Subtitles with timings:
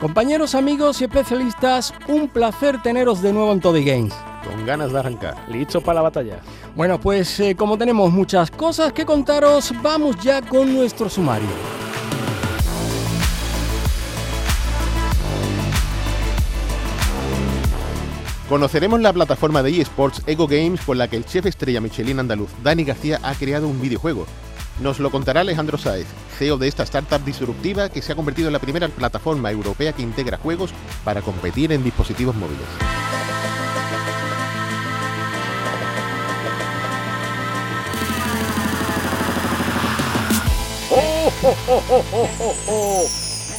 [0.00, 4.14] Compañeros, amigos y especialistas, un placer teneros de nuevo en Todo y Games.
[4.44, 5.36] Con ganas de arrancar.
[5.48, 6.38] Listo para la batalla.
[6.76, 11.48] Bueno, pues eh, como tenemos muchas cosas que contaros, vamos ya con nuestro sumario.
[18.48, 22.50] Conoceremos la plataforma de eSports Ego Games con la que el chef estrella Michelin andaluz
[22.62, 24.26] Dani García ha creado un videojuego.
[24.80, 26.06] Nos lo contará Alejandro Saez,
[26.38, 30.02] CEO de esta startup disruptiva que se ha convertido en la primera plataforma europea que
[30.02, 30.70] integra juegos
[31.04, 32.64] para competir en dispositivos móviles.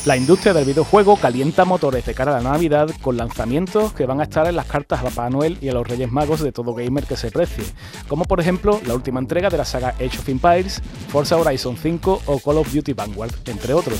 [0.10, 4.20] La industria del videojuego calienta motores de cara a la Navidad con lanzamientos que van
[4.20, 6.74] a estar en las cartas a Papá Noel y a los Reyes Magos de todo
[6.74, 7.64] gamer que se precie,
[8.08, 12.24] como por ejemplo la última entrega de la saga Age of Empires, Forza Horizon 5
[12.26, 14.00] o Call of Duty Vanguard, entre otros.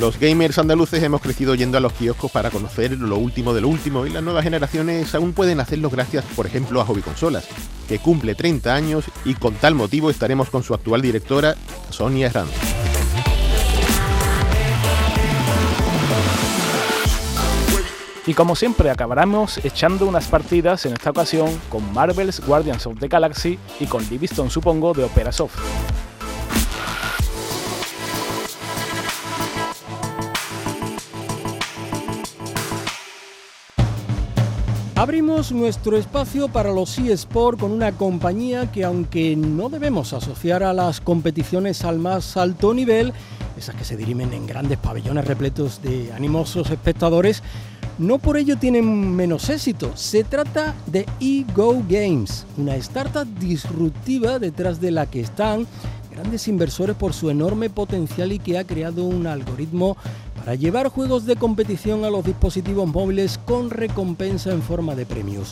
[0.00, 3.68] Los gamers andaluces hemos crecido yendo a los kioscos para conocer lo último de lo
[3.68, 7.48] último y las nuevas generaciones aún pueden hacerlo gracias, por ejemplo, a Hobby Consolas,
[7.88, 11.56] que cumple 30 años y con tal motivo estaremos con su actual directora,
[11.90, 12.52] Sonia Herranz.
[18.24, 23.08] Y como siempre acabaremos echando unas partidas en esta ocasión con Marvel's Guardians of the
[23.08, 25.58] Galaxy y con Livingston supongo de Opera Soft.
[34.98, 40.72] Abrimos nuestro espacio para los eSport con una compañía que aunque no debemos asociar a
[40.72, 43.12] las competiciones al más alto nivel,
[43.56, 47.44] esas que se dirimen en grandes pabellones repletos de animosos espectadores,
[47.98, 49.92] no por ello tienen menos éxito.
[49.94, 55.68] Se trata de eGo Games, una startup disruptiva detrás de la que están
[56.18, 59.96] grandes inversores por su enorme potencial y que ha creado un algoritmo
[60.36, 65.50] para llevar juegos de competición a los dispositivos móviles con recompensa en forma de premios.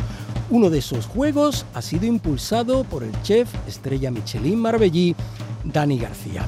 [0.50, 5.14] Uno de esos juegos ha sido impulsado por el chef estrella Michelin Marbellí,
[5.62, 6.44] Dani García.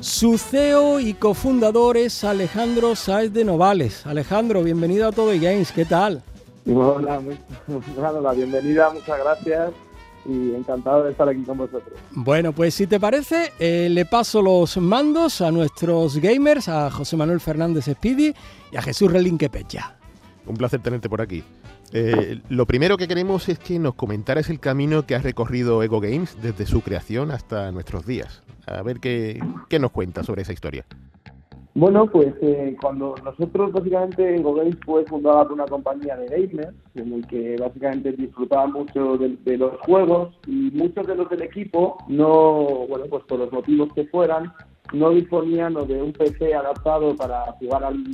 [0.00, 4.06] Su CEO y cofundador es Alejandro Sáez de Novales.
[4.06, 6.24] Alejandro, bienvenido a Todo Games, ¿qué tal?
[6.66, 7.38] Hola, muy,
[8.22, 9.72] la bienvenida, muchas gracias
[10.26, 11.92] y encantado de estar aquí con vosotros.
[12.12, 17.16] Bueno, pues si te parece, eh, le paso los mandos a nuestros gamers, a José
[17.16, 18.34] Manuel Fernández Speedy
[18.72, 19.96] y a Jesús Relinque Pecha.
[20.46, 21.44] Un placer tenerte por aquí.
[21.92, 26.00] Eh, lo primero que queremos es que nos comentaras el camino que has recorrido Ego
[26.00, 28.42] Games desde su creación hasta nuestros días.
[28.66, 30.86] A ver qué, qué nos cuentas sobre esa historia.
[31.76, 36.72] Bueno, pues eh, cuando nosotros básicamente Ego Games fue fundada por una compañía de gamers
[36.94, 41.42] en el que básicamente disfrutaba mucho de, de, los juegos y muchos de los del
[41.42, 44.52] equipo no, bueno, pues por los motivos que fueran,
[44.92, 48.04] no disponían de un PC adaptado para jugar al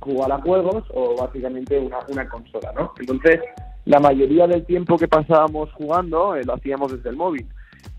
[0.00, 2.92] jugar a juegos o básicamente una, consola, ¿no?
[3.00, 3.40] Entonces,
[3.86, 7.46] la mayoría del tiempo que pasábamos jugando eh, lo hacíamos desde el móvil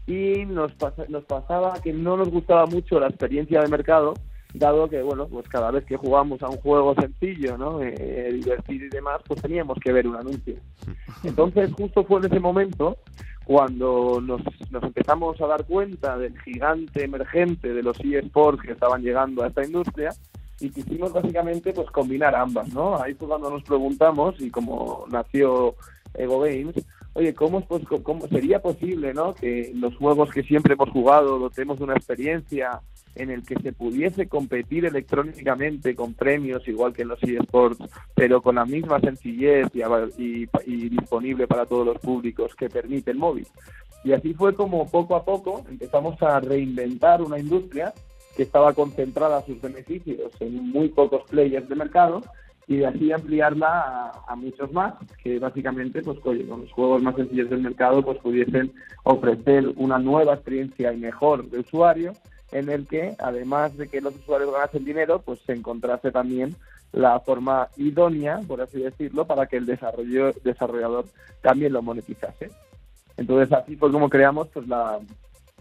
[0.06, 4.14] y nos, pasa, nos pasaba que no nos gustaba mucho la experiencia de mercado
[4.58, 7.82] dado que, bueno, pues cada vez que jugamos a un juego sencillo, ¿no?
[7.82, 10.56] Eh, divertido y demás, pues teníamos que ver un anuncio.
[11.24, 12.98] Entonces, justo fue en ese momento
[13.46, 19.04] cuando nos, nos empezamos a dar cuenta del gigante emergente de los eSports que estaban
[19.04, 20.10] llegando a esta industria
[20.60, 23.02] y quisimos básicamente pues combinar ambas, ¿no?
[23.02, 25.76] Ahí fue cuando nos preguntamos y como nació
[26.14, 26.76] Ego Games,
[27.14, 29.34] oye, ¿cómo, pues, ¿cómo sería posible, ¿no?
[29.34, 32.82] Que los juegos que siempre hemos jugado dotemos de una experiencia
[33.16, 37.80] en el que se pudiese competir electrónicamente con premios igual que en los eSports,
[38.14, 39.82] pero con la misma sencillez y,
[40.22, 43.48] y, y, disponible para todos los públicos que permite el móvil.
[44.04, 47.94] Y así fue como poco a poco empezamos a reinventar una industria
[48.36, 52.22] que estaba concentrada sus beneficios en muy pocos players de mercado
[52.68, 57.02] y de así ampliarla a, a, muchos más que básicamente pues oye, con los juegos
[57.02, 58.74] más sencillos del mercado pues pudiesen
[59.04, 62.14] ofrecer una nueva experiencia y mejor de usuario
[62.52, 66.56] en el que además de que los usuarios ganasen dinero pues se encontrase también
[66.92, 71.06] la forma idónea por así decirlo para que el desarrollo, desarrollador
[71.42, 72.52] también lo monetizase
[73.18, 75.00] Entonces así fue como creamos pues la,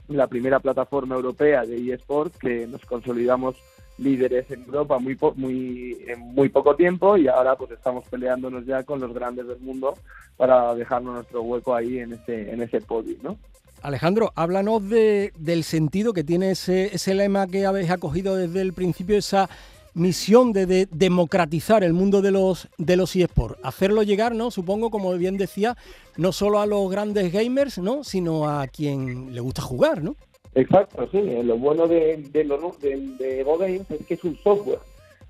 [0.09, 3.57] la primera plataforma europea de eSports que nos consolidamos
[3.99, 8.83] líderes en Europa muy muy en muy poco tiempo y ahora pues estamos peleándonos ya
[8.83, 9.95] con los grandes del mundo
[10.37, 13.39] para dejarnos nuestro hueco ahí en ese en ese podio, ¿no?
[13.85, 18.73] Alejandro, háblanos de, del sentido que tiene ese, ese lema que habéis acogido desde el
[18.73, 19.51] principio, esa
[19.93, 24.51] misión de, democratizar el mundo de los de los eSports, hacerlo llegar, ¿no?
[24.51, 25.77] Supongo, como bien decía,
[26.17, 28.05] no solo a los grandes gamers, ¿no?
[28.05, 30.17] Sino a quien le gusta jugar, ¿no?
[30.55, 31.21] Exacto, sí.
[31.43, 34.79] Lo bueno de, de, de, Games es que es un software.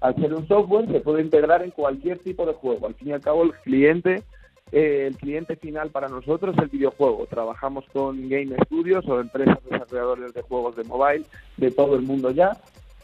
[0.01, 2.87] Al ser un software se puede integrar en cualquier tipo de juego.
[2.87, 4.23] Al fin y al cabo, el cliente,
[4.75, 7.27] eh, el cliente final para nosotros es el videojuego.
[7.27, 11.25] Trabajamos con game studios o empresas desarrolladores de juegos de mobile
[11.57, 12.57] de todo el mundo ya.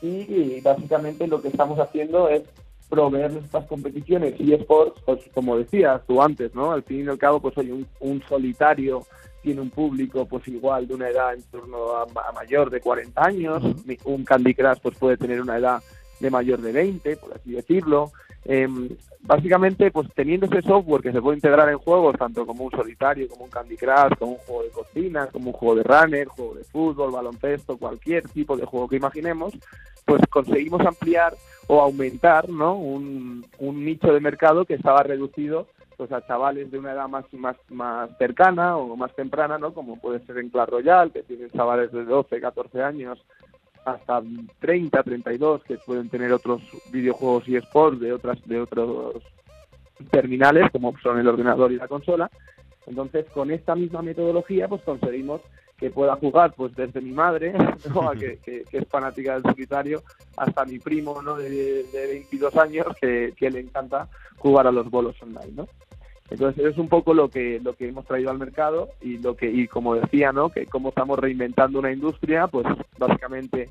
[0.02, 2.42] Y, básicamente lo que estamos haciendo es
[2.88, 6.72] proveer nuestras competiciones y esports, pues como decías tú antes, ¿no?
[6.72, 9.04] Al fin y al cabo, pues hay un, un solitario
[9.42, 13.62] tiene un público pues igual de una edad en torno a, mayor de 40 años,
[14.04, 15.82] un Candy Crush pues puede tener una edad
[16.18, 18.12] de mayor de 20, por así decirlo.
[18.44, 18.88] Em,
[19.20, 23.28] básicamente, pues teniendo ese software que se puede integrar en juegos, tanto como un solitario,
[23.28, 26.54] como un Candy Crush, como un juego de cocina, como un juego de runner, juego
[26.54, 29.52] de fútbol, baloncesto, cualquier tipo de juego que imaginemos,
[30.06, 31.34] pues conseguimos ampliar
[31.66, 32.74] o aumentar ¿no?
[32.74, 35.66] un, un nicho de mercado que estaba reducido
[35.96, 39.74] pues a chavales de una edad más, más, más cercana o más temprana, ¿no?
[39.74, 43.18] Como puede ser en Clash Royale, que tienen chavales de 12, 14 años
[43.84, 44.22] hasta
[44.60, 46.62] 30, 32 que pueden tener otros
[46.92, 49.22] videojuegos y sports de otras de otros
[50.10, 52.30] terminales como son el ordenador y la consola.
[52.86, 55.42] Entonces, con esta misma metodología, pues conseguimos
[55.76, 57.52] que pueda jugar pues desde mi madre,
[58.44, 60.02] que, es fanática del solitario,
[60.36, 61.36] hasta mi primo ¿no?
[61.36, 65.52] de, de 22 años que, que, le encanta jugar a los bolos online.
[65.54, 65.68] ¿no?
[66.30, 69.50] Entonces es un poco lo que lo que hemos traído al mercado y lo que
[69.50, 70.50] y como decía, ¿no?
[70.50, 72.66] Que cómo estamos reinventando una industria, pues
[72.98, 73.70] básicamente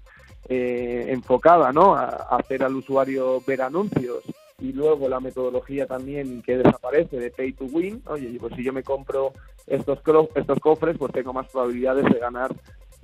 [0.49, 1.95] eh, enfocada, ¿no?
[1.95, 2.07] A,
[2.37, 4.23] hacer al usuario ver anuncios
[4.59, 8.01] y luego la metodología también que desaparece de pay to win.
[8.07, 9.31] Oye, pues si yo me compro
[9.65, 9.99] estos
[10.35, 12.53] estos cofres, pues tengo más probabilidades de ganar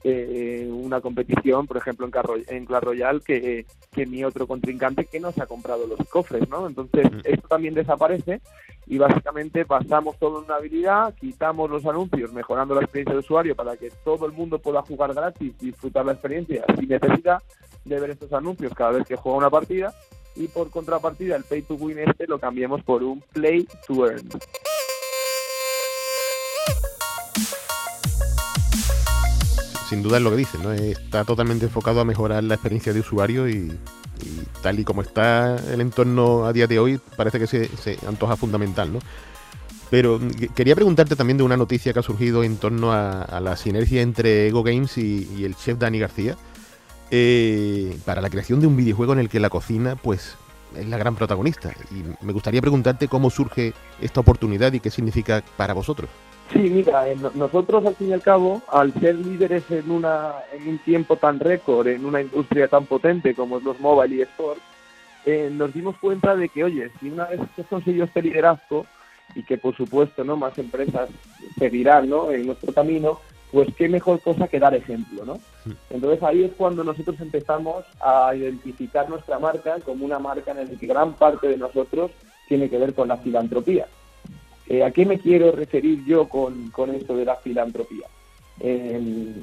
[0.07, 5.19] eh, una competición, por ejemplo, en, en Clash Royale, que, que mi otro contrincante que
[5.19, 6.67] no se ha comprado los cofres, ¿no?
[6.67, 8.39] Entonces, esto también desaparece
[8.85, 13.55] y básicamente basamos todo en una habilidad, quitamos los anuncios, mejorando la experiencia de usuario
[13.55, 17.41] para que todo el mundo pueda jugar gratis, disfrutar la experiencia sin necesidad
[17.83, 19.91] de ver estos anuncios cada vez que juega una partida
[20.35, 24.29] y por contrapartida el pay to win este lo cambiemos por un play to earn.
[29.87, 30.71] Sin duda es lo que dicen, ¿no?
[30.71, 33.71] Está totalmente enfocado a mejorar la experiencia de usuario y,
[34.61, 38.91] tal y como está el entorno a día de hoy, parece que se, antoja fundamental,
[38.93, 38.99] ¿no?
[39.91, 40.19] Pero
[40.55, 44.47] quería preguntarte también de una noticia que ha surgido en torno a, la sinergia entre
[44.47, 46.35] Ego Games y, el chef Dani García
[47.11, 50.35] eh, para la creación de un videojuego en el que la cocina, pues,
[50.77, 51.71] es la gran protagonista.
[51.91, 56.09] Y me gustaría preguntarte cómo surge esta oportunidad y qué significa para vosotros.
[56.53, 60.77] Sí, mira, nosotros al fin y al cabo, al ser líderes en, una, en un
[60.79, 64.61] tiempo tan récord, en una industria tan potente como es los mobile y sports,
[65.25, 68.85] eh, nos dimos cuenta de que, oye, si una vez que conseguido este liderazgo
[69.33, 71.09] y que por supuesto no más empresas
[71.57, 72.29] seguirán ¿no?
[72.29, 73.19] en nuestro camino,
[73.55, 75.39] pues qué mejor cosa que dar ejemplo, ¿no?
[75.89, 80.65] Entonces ahí es cuando nosotros empezamos a identificar nuestra marca como una marca en la
[80.77, 82.11] que gran parte de nosotros
[82.49, 83.87] tiene que ver con la filantropía.
[84.67, 88.07] Eh, ¿A qué me quiero referir yo con, con esto de la filantropía?
[88.59, 89.33] Eh,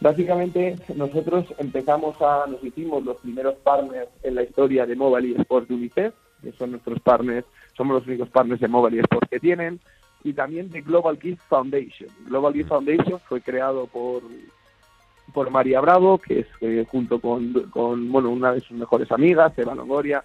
[0.00, 5.40] básicamente nosotros empezamos a, nos hicimos los primeros partners en la historia de Mobile y
[5.42, 7.44] Sports de UNICEF, que son nuestros partners,
[7.76, 9.78] somos los únicos partners de Mobile y Sports que tienen,
[10.24, 12.08] y también de Global Gift Foundation.
[12.26, 14.22] Global Gift Foundation fue creado por
[15.32, 19.56] por María Bravo, que es eh, junto con, con, bueno, una de sus mejores amigas,
[19.56, 20.24] Eva Longoria,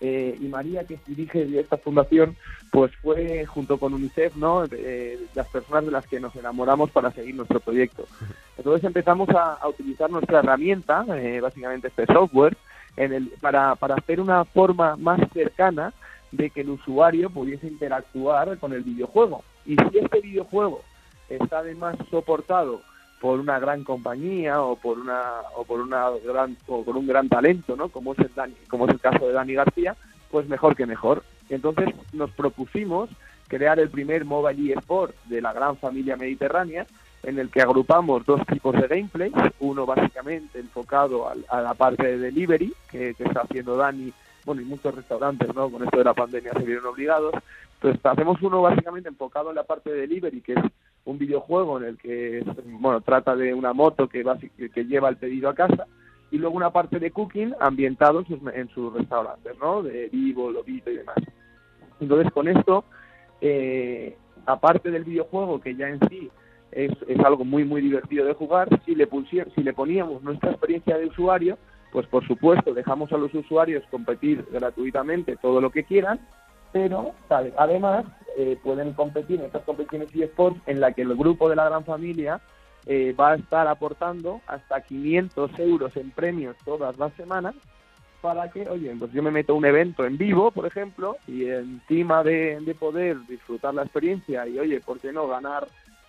[0.00, 2.34] eh, y María, que dirige esta fundación,
[2.72, 4.64] pues fue junto con UNICEF, ¿no?
[5.34, 8.06] las personas de las que nos enamoramos para seguir nuestro proyecto.
[8.56, 12.56] Entonces empezamos a, utilizar nuestra herramienta, eh, básicamente este software,
[12.96, 15.92] en el, para, para hacer una forma más cercana
[16.32, 19.42] de que el usuario pudiese interactuar con el videojuego.
[19.66, 20.82] Y si este videojuego
[21.28, 22.82] está además soportado
[23.20, 25.22] por una gran compañía o por una
[25.54, 28.30] o por una gran o por un gran talento no como es el
[28.68, 29.94] como es el caso de Dani García
[30.30, 33.10] pues mejor que mejor entonces nos propusimos
[33.46, 36.86] crear el primer mobile eSport de la gran familia mediterránea
[37.22, 42.18] en el que agrupamos dos tipos de gameplay uno básicamente enfocado a, la parte de
[42.18, 44.12] delivery que, que, está haciendo Dani
[44.44, 47.34] bueno y muchos restaurantes no con esto de la pandemia se vieron obligados
[47.74, 50.64] entonces hacemos uno básicamente enfocado en la parte de delivery que es
[51.04, 54.24] un videojuego en el que bueno trata de una moto que,
[54.72, 55.86] que lleva el pedido a casa
[56.30, 59.82] y luego una parte de cooking ambientado en sus, restaurantes, ¿no?
[59.82, 61.16] De vivo, lobito y demás.
[62.00, 62.84] Entonces con esto,
[63.40, 64.16] eh,
[64.46, 66.30] aparte del videojuego que ya en sí
[66.70, 69.08] es, es, algo muy muy divertido de jugar, si le,
[69.54, 71.58] si le poníamos nuestra experiencia de usuario,
[71.92, 76.20] pues por supuesto dejamos a los usuarios competir gratuitamente todo lo que quieran,
[76.72, 77.14] pero
[77.56, 78.04] además
[78.36, 81.84] eh, pueden competir en estas competiciones eSports en la que el grupo de la gran
[81.84, 82.40] familia
[82.86, 87.54] eh, va a estar aportando hasta 500 euros en premios todas las semanas
[88.20, 92.22] para que, oye, pues yo me meto un evento en vivo, por ejemplo, y encima
[92.22, 95.66] de, poder disfrutar la experiencia y, oye, ¿por qué no ganar,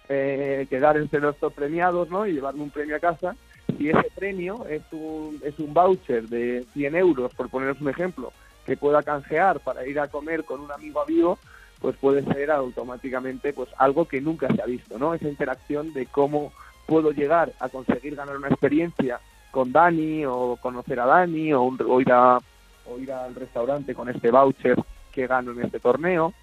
[0.10, 2.28] eh, quedar entre los premiados, ¿no?
[2.28, 3.36] Y llevarme un premio a casa.
[3.82, 8.32] Y ese premio es un, es un voucher de 100 euros, por poneros un ejemplo,
[8.64, 11.40] que pueda canjear para ir a comer con un amigo a vivo,
[11.80, 15.16] pues puede ser automáticamente pues algo que nunca se ha visto, ¿no?
[15.16, 16.54] Esa interacción de cómo
[16.86, 19.20] puedo llegar a conseguir ganar una experiencia
[19.50, 22.38] con Dani o conocer a Dani o, ir, a,
[22.86, 24.78] o ir al restaurante con este voucher
[25.12, 26.36] que gano en este torneo.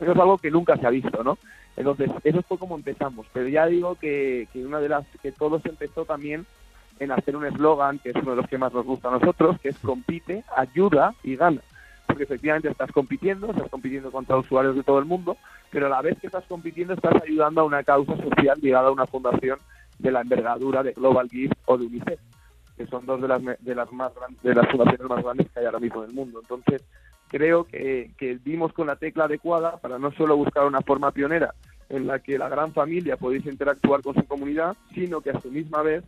[0.00, 1.38] Eso es algo que nunca se ha visto, ¿no?
[1.76, 3.26] Entonces, eso fue como empezamos.
[3.32, 6.44] Pero ya digo que, que una de las que todo se empezó también
[6.98, 9.60] en hacer un eslogan que es uno de los que más nos gusta a nosotros,
[9.60, 11.60] que es compite, ayuda y gana
[12.06, 15.36] porque efectivamente estás compitiendo, estás compitiendo contra usuarios de todo el mundo,
[15.70, 18.92] pero a la vez que estás compitiendo estás ayudando a una causa social ligada a
[18.92, 19.58] una fundación
[19.98, 22.20] de la envergadura de Global Gift o de UNICEF,
[22.76, 24.12] que son dos de las, de las, más
[24.42, 26.40] de las fundaciones más grandes que hay ahora mismo en el mundo.
[26.40, 26.82] Entonces,
[27.28, 31.54] creo que, que dimos con la tecla adecuada para no solo buscar una forma pionera
[31.88, 35.50] en la que la gran familia pudiese interactuar con su comunidad, sino que a su
[35.50, 36.04] misma vez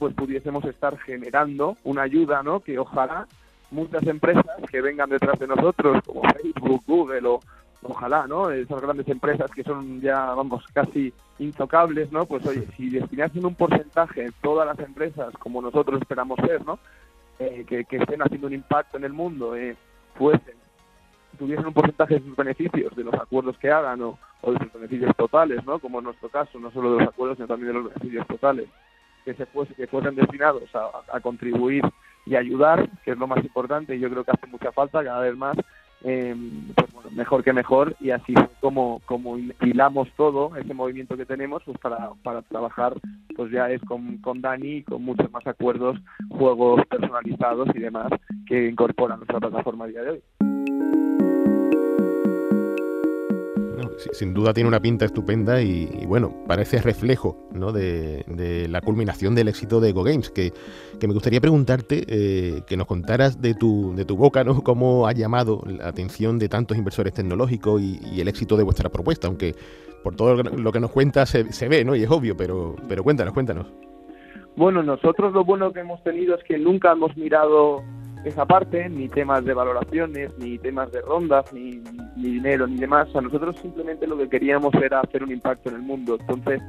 [0.00, 2.60] pues pudiésemos estar generando una ayuda, ¿no?
[2.60, 3.26] Que ojalá
[3.70, 7.40] muchas empresas que vengan detrás de nosotros, como Facebook, Google o
[7.82, 8.50] ojalá, ¿no?
[8.50, 12.24] Esas grandes empresas que son ya, vamos, casi intocables, ¿no?
[12.24, 16.78] Pues oye, si destinasen un porcentaje todas las empresas, como nosotros esperamos ser, ¿no?
[17.38, 19.76] Eh, que, estén haciendo un impacto en el mundo, eh,
[20.14, 20.56] fuesen,
[21.38, 25.14] tuviesen un porcentaje de sus beneficios, de los acuerdos que hagan o, de sus beneficios
[25.14, 25.78] totales, ¿no?
[25.78, 28.66] Como en nuestro caso, no solo de los acuerdos, sino también de los beneficios totales,
[29.30, 31.84] que se fuese, que fuesen destinados a contribuir
[32.26, 35.20] y ayudar, que es lo más importante, y yo creo que hace mucha falta cada
[35.20, 35.56] vez más,
[36.02, 36.34] eh,
[36.74, 41.62] pues bueno, mejor que mejor, y así como, como hilamos todo ese movimiento que tenemos
[41.64, 42.94] pues para, para trabajar,
[43.36, 45.98] pues ya es con, con Dani, con muchos más acuerdos,
[46.30, 48.10] juegos personalizados y demás
[48.46, 50.22] que incorporan nuestra plataforma a día de hoy.
[54.12, 57.72] Sin duda tiene una pinta estupenda y, bueno, parece reflejo ¿no?
[57.72, 58.24] de,
[58.68, 60.30] la culminación del éxito de Go Games.
[60.30, 60.52] Que,
[61.06, 64.62] me gustaría preguntarte, eh, que nos contaras de tu, de tu boca, ¿no?
[64.62, 69.28] Cómo ha llamado la atención de tantos inversores tecnológicos y, el éxito de vuestra propuesta,
[69.28, 69.54] aunque
[70.02, 71.96] por todo lo que nos cuentas se, se, ve, ¿no?
[71.96, 73.66] Y es obvio, pero, pero cuéntanos, cuéntanos.
[74.56, 77.82] Bueno, nosotros lo bueno que hemos tenido es que nunca hemos mirado
[78.24, 81.82] esa parte, ni temas de valoraciones, ni temas de rondas, ni,
[82.16, 83.08] dinero, ni demás.
[83.14, 86.16] A nosotros simplemente lo que queríamos era hacer un impacto en el mundo.
[86.20, 86.60] Entonces,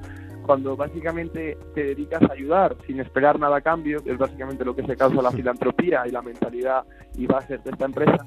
[0.45, 4.75] cuando básicamente te dedicas a ayudar sin esperar nada a cambio, que es básicamente lo
[4.75, 6.83] que se causa la filantropía y la mentalidad
[7.15, 8.25] y bases de esta empresa,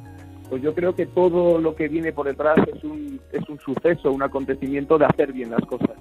[0.48, 4.12] pues yo creo que todo lo que viene por detrás es un, es un suceso,
[4.12, 5.96] un acontecimiento de hacer bien las cosas.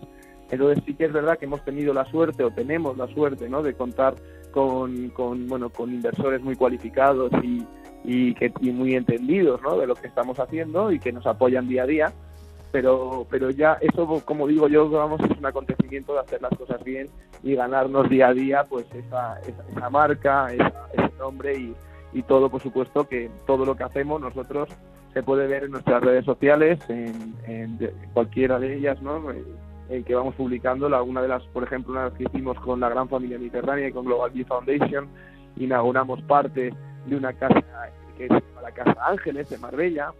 [0.54, 3.64] Entonces sí que es verdad que hemos tenido la suerte o tenemos la suerte ¿no?
[3.64, 4.14] de contar
[4.52, 5.12] con,
[5.48, 7.66] bueno, con inversores muy cualificados y,
[8.04, 9.80] y, que, y muy entendidos ¿no?
[9.80, 12.14] de lo que estamos haciendo y que nos apoyan día a día.
[12.72, 16.84] Pero, pero ya eso, como digo yo, vamos, es un acontecimiento de hacer las cosas
[16.84, 17.08] bien
[17.42, 21.74] y ganarnos día a día pues esa, esa, marca, ese nombre y,
[22.14, 24.70] y todo, por supuesto, que todo lo que hacemos nosotros
[25.14, 27.78] se puede ver en nuestras redes sociales, en
[28.14, 29.20] cualquiera de ellas, ¿no?
[29.94, 30.90] En que vamos publicando.
[30.90, 33.88] La, una de las, por ejemplo, una vez que hicimos con la Gran Familia Mediterránea
[33.88, 35.08] y con Global Bee Foundation,
[35.58, 36.74] inauguramos parte
[37.06, 37.64] de una casa
[38.18, 38.32] que es
[38.62, 40.14] la Casa Ángeles de Marbella,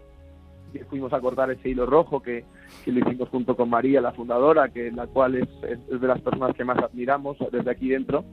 [0.72, 2.44] y fuimos a cortar ese hilo rojo que,
[2.84, 6.20] que, lo hicimos junto con María, la fundadora, que la cual es, es, de las
[6.20, 8.24] personas que más admiramos desde aquí dentro.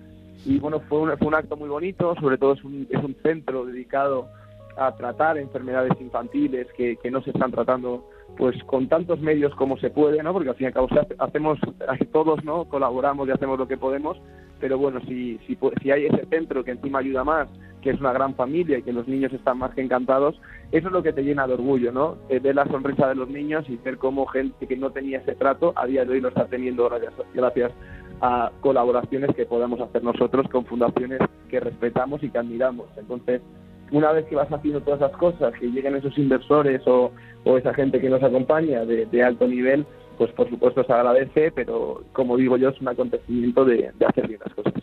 [0.46, 3.16] Y bueno, fue un, fue un acto muy bonito, sobre todo es un, es un
[3.22, 4.28] centro dedicado
[4.76, 8.10] a tratar enfermedades infantiles que, que no se están tratando
[8.42, 10.34] pues con tantos medios como se puede, ¿no?
[10.34, 10.88] Porque al fin y al cabo
[11.20, 11.60] hacemos,
[12.12, 12.66] todos, ¿no?
[12.66, 14.20] Colaboramos y hacemos lo que podemos,
[14.60, 17.48] pero bueno, si, si, si hay ese centro que encima ayuda más,
[17.84, 20.92] que es una gran familia y que los niños están más que encantados, eso es
[20.92, 22.18] lo que te llena de orgullo, ¿no?
[22.30, 25.36] Eh, ver la sonrisa de los niños y ver cómo gente que no tenía ese
[25.36, 27.72] trato a día de hoy lo está teniendo gracias, gracias
[28.22, 32.88] a colaboraciones que podamos hacer nosotros con fundaciones que respetamos y que admiramos.
[32.98, 33.44] Entonces,
[33.92, 37.12] una vez que vas haciendo todas esas cosas, que lleguen esos inversores o,
[37.58, 39.86] esa gente que nos acompaña de, alto nivel,
[40.18, 44.40] pues por supuesto se agradece, pero como digo yo, es un acontecimiento de, hacer bien
[44.46, 44.74] las cosas.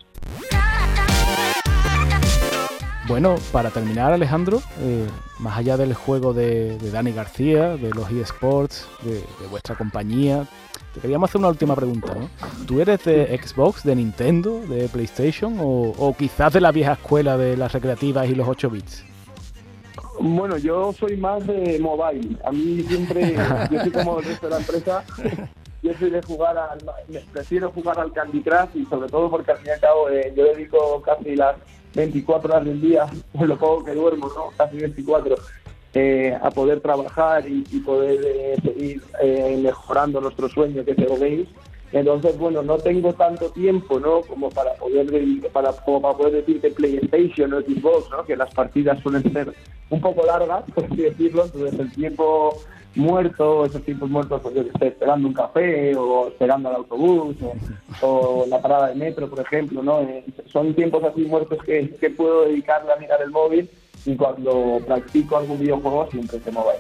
[3.07, 5.07] Bueno, para terminar, Alejandro, eh,
[5.39, 10.47] más allá del juego de, Dani García, de los eSports, de vuestra compañía,
[10.99, 12.13] te queríamos hacer una última pregunta.
[12.13, 12.29] ¿no?
[12.67, 17.57] ¿Tú eres de Xbox, de Nintendo, de PlayStation o, quizás de la vieja escuela de
[17.57, 19.05] las recreativas y los 8 bits?
[20.21, 22.37] Bueno, yo soy más de mobile.
[22.45, 23.37] A mí siempre,
[23.71, 25.05] yo soy como el resto de la empresa,
[25.83, 26.81] yo soy de jugar al,
[27.33, 30.33] prefiero jugar al Candy Crush y sobre todo porque al fin y al cabo eh,
[30.37, 31.55] yo dedico casi las
[31.95, 34.51] 24 horas del día, por lo poco que duermo, ¿no?
[34.57, 35.37] Casi 24,
[35.95, 41.49] eh, a poder trabajar y, poder eh, seguir eh, mejorando nuestro sueño que es Games.
[41.93, 44.21] Entonces, bueno, no tengo tanto tiempo, ¿no?
[44.21, 45.07] Como para poder,
[45.51, 48.25] para, para poder decir que PlayStation o Xbox, ¿no?
[48.27, 49.55] Que las partidas suelen ser
[49.89, 51.47] un poco largas, por así decirlo.
[51.47, 52.59] Entonces, el tiempo
[52.95, 57.37] muerto, esos tiempos muertos, pues yo estoy esperando un café o esperando al autobús
[58.03, 60.03] o, la parada de metro, por ejemplo, ¿no?
[60.03, 63.71] Eh, son tiempos así muertos que, que puedo dedicarle a mirar el móvil
[64.05, 66.77] y cuando practico algún videojuego siempre se móvil.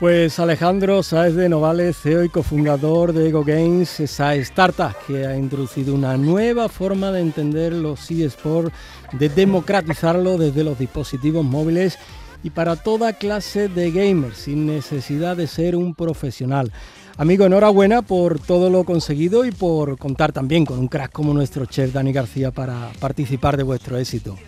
[0.00, 5.36] Pues Alejandro Sáez de Novales, CEO y cofundador de Ego Games, esa startup que ha
[5.36, 8.72] introducido una nueva forma de entender los eSports,
[9.12, 11.98] de democratizarlo desde los dispositivos móviles
[12.42, 16.72] y para toda clase de gamers, sin necesidad de ser un profesional.
[17.18, 21.66] Amigo, enhorabuena por todo lo conseguido y por contar también con un crack como nuestro
[21.66, 24.38] chef Dani García para participar de vuestro éxito.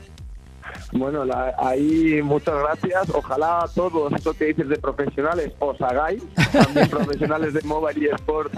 [0.93, 1.25] Bueno,
[1.59, 3.11] ahí muchas gracias.
[3.14, 8.52] Ojalá todos esto que dices de profesionales os hagáis, también profesionales de mobile y sport,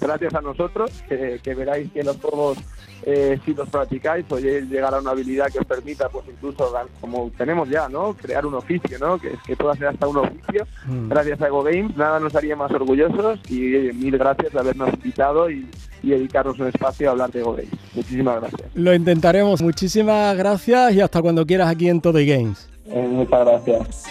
[0.00, 2.58] gracias a nosotros, que, que veráis que no todos
[3.02, 7.30] eh, si los practicáis, podéis llegar a una habilidad que os permita, pues incluso, como
[7.36, 8.14] tenemos ya, ¿no?
[8.14, 9.18] Crear un oficio, ¿no?
[9.18, 10.66] Que, que pueda ser hasta un oficio.
[10.86, 11.08] Mm.
[11.08, 13.60] Gracias a Ego Games, nada nos haría más orgullosos y
[13.94, 15.66] mil gracias de habernos invitado y,
[16.02, 17.70] dedicarnos un espacio a hablar de Ego Games.
[17.94, 18.70] Muchísimas gracias.
[18.74, 19.60] Lo intentaremos.
[19.60, 22.68] Muchísimas gracias y hasta cuando quieras aquí en Todo Games.
[22.86, 24.04] Eh, muchas gracias.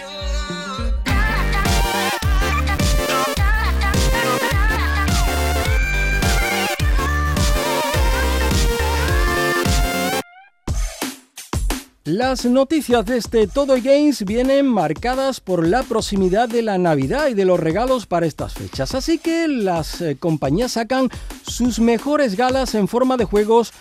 [12.04, 17.34] Las noticias de este Todo Games vienen marcadas por la proximidad de la Navidad y
[17.34, 21.10] de los regalos para estas fechas, así que las eh, compañías sacan
[21.46, 23.74] sus mejores galas en forma de juegos.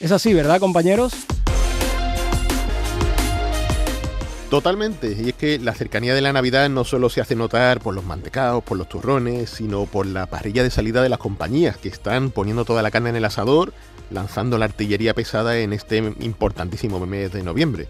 [0.00, 1.12] Es así, ¿verdad, compañeros?
[4.50, 7.94] Totalmente, y es que la cercanía de la Navidad no solo se hace notar por
[7.94, 11.88] los mantecados, por los turrones, sino por la parrilla de salida de las compañías que
[11.88, 13.74] están poniendo toda la carne en el asador
[14.10, 17.88] lanzando la artillería pesada en este importantísimo mes de noviembre.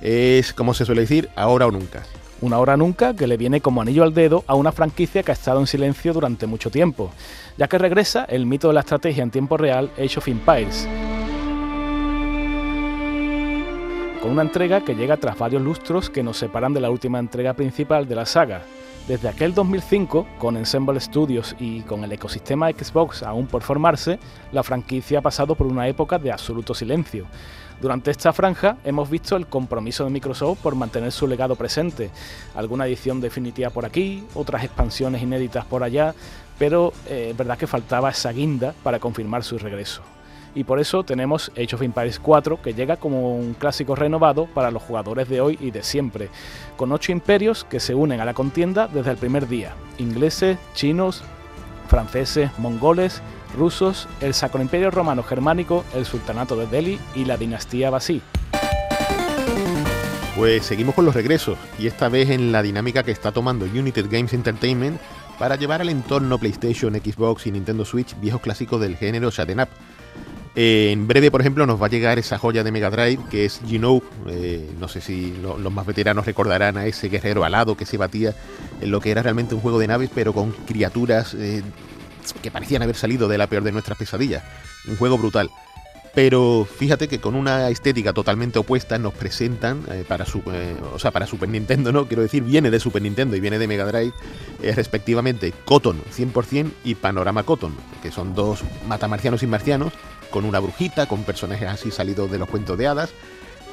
[0.00, 2.02] Es, como se suele decir, ahora o nunca.
[2.42, 5.34] Una hora nunca que le viene como anillo al dedo a una franquicia que ha
[5.34, 7.10] estado en silencio durante mucho tiempo,
[7.56, 10.86] ya que regresa el mito de la estrategia en tiempo real Age of Empires.
[14.26, 18.08] Una entrega que llega tras varios lustros que nos separan de la última entrega principal
[18.08, 18.62] de la saga,
[19.06, 24.18] desde aquel 2005, con Ensemble Studios y con el ecosistema Xbox aún por formarse,
[24.50, 27.26] la franquicia ha pasado por una época de absoluto silencio.
[27.80, 32.10] Durante esta franja hemos visto el compromiso de Microsoft por mantener su legado presente,
[32.56, 36.16] alguna edición definitiva por aquí, otras expansiones inéditas por allá,
[36.58, 40.02] pero eh, es verdad que faltaba esa guinda para confirmar su regreso
[40.56, 44.70] y por eso tenemos Age of Empires 4 que llega como un clásico renovado para
[44.70, 46.30] los jugadores de hoy y de siempre,
[46.78, 51.22] con ocho imperios que se unen a la contienda desde el primer día, ingleses, chinos,
[51.88, 53.20] franceses, mongoles,
[53.54, 58.22] rusos, el Sacro Imperio Romano Germánico, el Sultanato de Delhi y la dinastía Basí.
[60.36, 64.06] Pues seguimos con los regresos, y esta vez en la dinámica que está tomando United
[64.10, 64.98] Games Entertainment
[65.38, 69.68] para llevar al entorno PlayStation, Xbox y Nintendo Switch viejos clásicos del género Shaden Up
[70.58, 73.60] en breve, por ejemplo, nos va a llegar esa joya de Mega Drive que es
[73.66, 74.00] Gino.
[74.26, 78.34] Eh, no sé si los más veteranos recordarán a ese guerrero alado que se batía
[78.80, 81.62] en lo que era realmente un juego de naves, pero con criaturas eh,
[82.42, 84.44] que parecían haber salido de la peor de nuestras pesadillas.
[84.88, 85.50] Un juego brutal.
[86.14, 90.24] Pero fíjate que con una estética totalmente opuesta nos presentan eh, para,
[90.94, 92.06] o sea, para Super Nintendo, ¿no?
[92.06, 94.14] Quiero decir, viene de Super Nintendo y viene de Mega Drive,
[94.74, 99.92] respectivamente Cotton 100% y Panorama Cotton, que son dos matamarcianos y marcianos
[100.30, 103.10] con una brujita, con personajes así salidos de los cuentos de hadas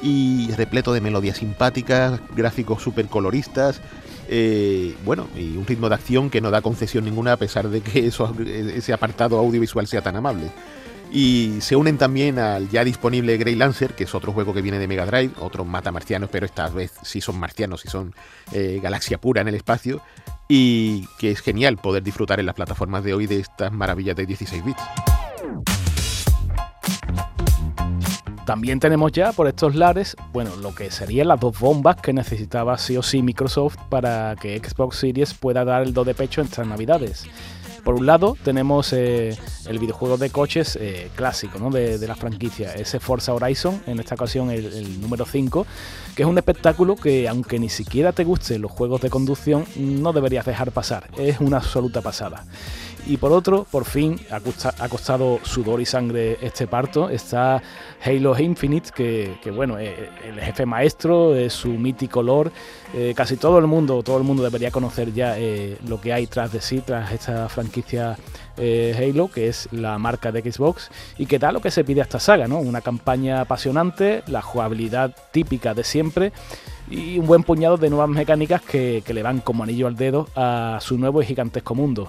[0.02, 3.80] y repleto de melodías simpáticas, gráficos súper coloristas,
[4.28, 7.80] eh, bueno, y un ritmo de acción que no da concesión ninguna a pesar de
[7.80, 10.50] que eso, ese apartado audiovisual sea tan amable.
[11.12, 14.80] Y se unen también al ya disponible Grey Lancer, que es otro juego que viene
[14.80, 18.14] de Mega Drive, otro mata marcianos, pero esta vez sí son marcianos, sí son
[18.52, 20.02] eh, galaxia pura en el espacio.
[20.48, 24.26] Y que es genial poder disfrutar en las plataformas de hoy de estas maravillas de
[24.26, 24.82] 16 bits.
[28.46, 32.76] También tenemos ya por estos lares, bueno, lo que serían las dos bombas que necesitaba
[32.76, 36.48] sí o sí Microsoft para que Xbox Series pueda dar el do de pecho en
[36.48, 37.26] estas navidades.
[37.84, 41.70] Por un lado tenemos eh, el videojuego de coches eh, clásico ¿no?
[41.70, 45.66] de, la franquicia, ese Forza Horizon, en esta ocasión el, número 5,
[46.16, 50.14] que es un espectáculo que aunque ni siquiera te gusten los juegos de conducción, no
[50.14, 52.44] deberías dejar pasar, es una absoluta pasada.
[53.06, 54.40] Y por otro, por fin ha,
[54.88, 57.62] costado sudor y sangre este parto, está
[58.02, 62.50] Halo Infinite, que, bueno, eh, el jefe maestro, es su mítico lore,
[63.14, 65.36] casi todo el mundo, todo el mundo debería conocer ya
[65.86, 68.16] lo que hay tras de sí, tras esta franquicia
[68.56, 72.00] eh, Halo, que es la marca de Xbox, y que da lo que se pide
[72.00, 72.58] a esta saga, ¿no?
[72.58, 76.32] Una campaña apasionante, la jugabilidad típica de siempre
[76.88, 80.28] y un buen puñado de nuevas mecánicas que, que le van como anillo al dedo
[80.36, 82.08] a su nuevo y gigantesco mundo.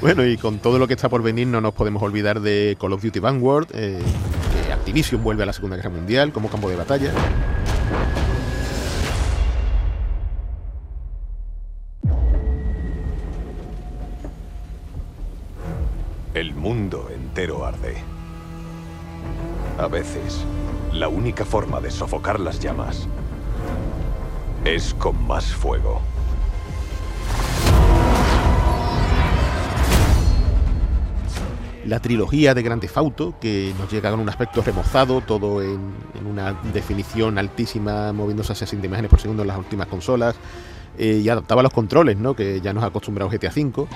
[0.00, 2.94] Bueno, y con todo lo que está por venir no nos podemos olvidar de Call
[2.94, 4.00] of Duty Vanguard, eh,
[4.66, 7.12] que Activision vuelve a la Segunda Guerra Mundial como campo de batalla.
[16.32, 17.96] El mundo entero arde.
[19.78, 20.46] A veces,
[20.94, 23.06] la única forma de sofocar las llamas
[24.64, 26.00] es con más fuego.
[31.86, 35.80] La trilogía de Grand Theft Auto, que nos llega con un aspecto remozado, todo en,
[36.28, 40.36] una definición altísima, moviéndose a 60 imágenes por segundo en las últimas consolas,
[40.98, 42.34] eh, y adaptaba los controles, ¿no?
[42.34, 43.86] que ya nos ha acostumbrado GTA V.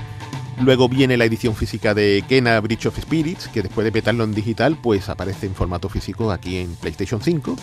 [0.62, 4.34] Luego viene la edición física de Kena Bridge of Spirits, que después de petarlo en
[4.34, 7.56] digital, pues aparece en formato físico aquí en PlayStation 5.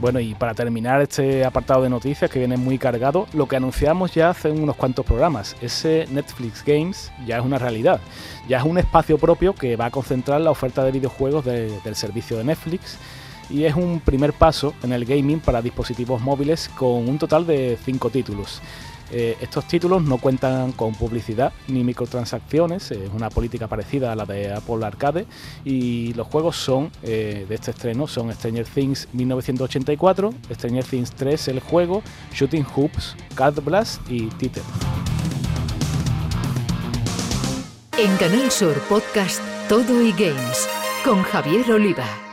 [0.00, 4.14] Bueno, y para terminar este apartado de noticias que viene muy cargado, lo que anunciamos
[4.14, 8.00] ya hace unos cuantos programas, ese Netflix Games ya es una realidad.
[8.48, 12.38] Ya es un espacio propio que va a concentrar la oferta de videojuegos del servicio
[12.38, 12.96] de Netflix
[13.50, 17.76] y es un primer paso en el gaming para dispositivos móviles con un total de
[17.84, 18.62] 5 títulos.
[19.12, 24.24] Eh, estos títulos no cuentan con publicidad ni microtransacciones, es una política parecida a la
[24.24, 25.26] de Apple Arcade
[25.64, 31.48] y los juegos son eh, de este estreno son Stranger Things 1984, Stranger Things 3
[31.48, 34.62] el juego, Shooting Hoops, Card Blast y Titer.
[37.98, 40.68] En Canal Sur Podcast Todo y Games
[41.04, 42.29] con Javier Oliva.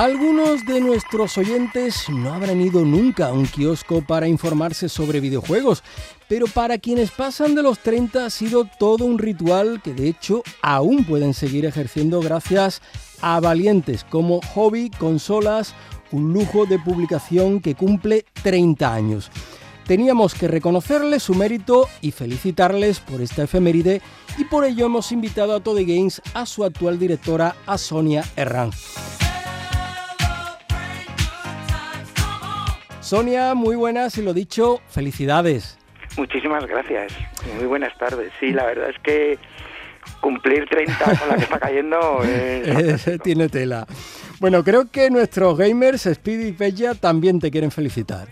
[0.00, 5.82] Algunos de nuestros oyentes no habrán ido nunca a un kiosco para informarse sobre videojuegos,
[6.26, 10.42] pero para quienes pasan de los 30 ha sido todo un ritual que de hecho
[10.62, 12.80] aún pueden seguir ejerciendo gracias
[13.20, 15.74] a valientes como Hobby Consolas,
[16.12, 19.30] un lujo de publicación que cumple 30 años.
[19.86, 24.00] Teníamos que reconocerles su mérito y felicitarles por esta efeméride
[24.38, 29.29] y por ello hemos invitado a Tode Games a su actual directora, a Sonia Herranz.
[33.00, 35.78] Sonia, muy buenas y lo dicho, felicidades.
[36.18, 37.12] Muchísimas gracias.
[37.56, 38.30] Muy buenas tardes.
[38.38, 39.38] Sí, la verdad es que
[40.20, 42.22] cumplir 30 con la que está cayendo
[43.22, 43.86] tiene tela.
[44.38, 48.28] Bueno, creo que nuestros gamers, Speedy y Bella, también te quieren felicitar.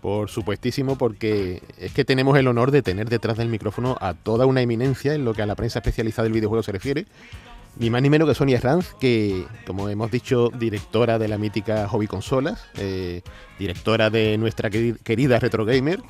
[0.00, 4.46] Por supuestísimo, porque es que tenemos el honor de tener detrás del micrófono a toda
[4.46, 7.06] una eminencia en lo que a la prensa especializada del videojuego se refiere
[7.76, 11.88] ni más ni menos que Sonia Ranz, que, como hemos dicho, directora de la mítica
[11.88, 13.22] Hobby Consolas, eh,
[13.58, 16.00] directora de nuestra querida Retro Gamer.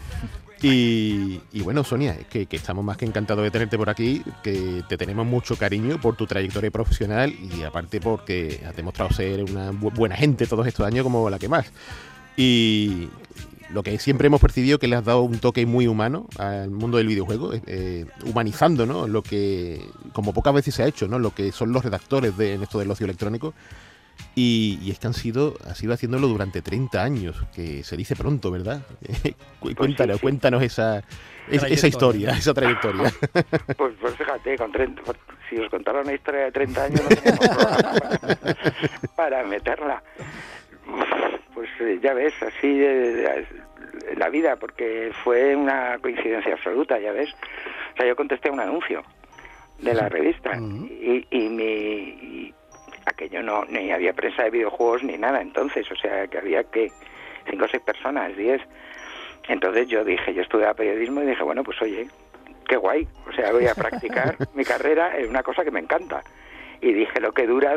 [0.64, 4.96] Y, bueno, Sonia, que, que, estamos más que encantados de tenerte por aquí, que te
[4.96, 10.14] tenemos mucho cariño por tu trayectoria profesional y aparte porque has demostrado ser una buena
[10.14, 11.66] gente todos estos años como la que más.
[12.37, 13.09] Y,
[13.72, 16.98] lo que siempre hemos percibido que le has dado un toque muy humano al mundo
[16.98, 19.06] del videojuego, eh, humanizando ¿no?
[19.06, 19.80] lo que,
[20.12, 21.18] como pocas veces se ha hecho, ¿no?
[21.18, 23.54] lo que son los redactores de, en esto del ocio electrónico.
[24.35, 28.50] Y, es que han sido, ha sido haciéndolo durante 30 años, que se dice pronto,
[28.50, 28.82] ¿verdad?
[29.61, 31.02] Pues cuéntanos, cuéntanos esa,
[31.48, 33.12] esa historia, esa trayectoria.
[33.76, 35.02] Pues, pues fíjate, con 30,
[35.48, 37.46] si os contara una historia de 30 años no tenemos
[39.16, 40.02] para, meterla.
[41.55, 43.47] Pues eh, ya ves, así de,
[44.16, 47.31] la vida, porque fue una coincidencia absoluta, ya ves.
[47.92, 49.03] O sea, yo contesté un anuncio
[49.79, 52.55] de la revista y, y, mi,
[53.07, 56.90] aquello no ni había prensa de videojuegos ni nada entonces, o sea, que había que
[57.49, 58.62] cinco o seis personas, diez.
[59.49, 62.07] Entonces yo dije, yo estudiaba periodismo y dije, bueno, pues oye,
[62.68, 66.23] qué guay, o sea, voy a practicar mi carrera en una cosa que me encanta.
[66.83, 67.77] Y dije, lo que dura,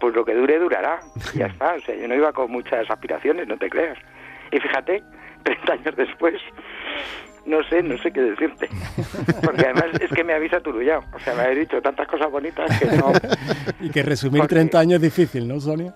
[0.00, 1.00] pues lo que dure durará.
[1.32, 3.96] Y ya está, o sea, yo no iba con muchas aspiraciones, no te creas.
[4.50, 5.02] Y fíjate,
[5.44, 6.34] 30 años después,
[7.46, 8.68] no sé, no sé qué decirte.
[9.44, 11.04] Porque además es que me avisa turullado.
[11.14, 13.12] O sea, me ha dicho tantas cosas bonitas que no...
[13.80, 15.94] y que resumir 30 años es difícil, ¿no, Sonia?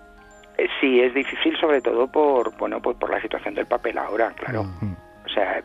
[0.56, 4.30] Eh, sí, es difícil sobre todo por, bueno, pues por la situación del papel ahora,
[4.30, 4.66] claro.
[5.24, 5.62] O sea,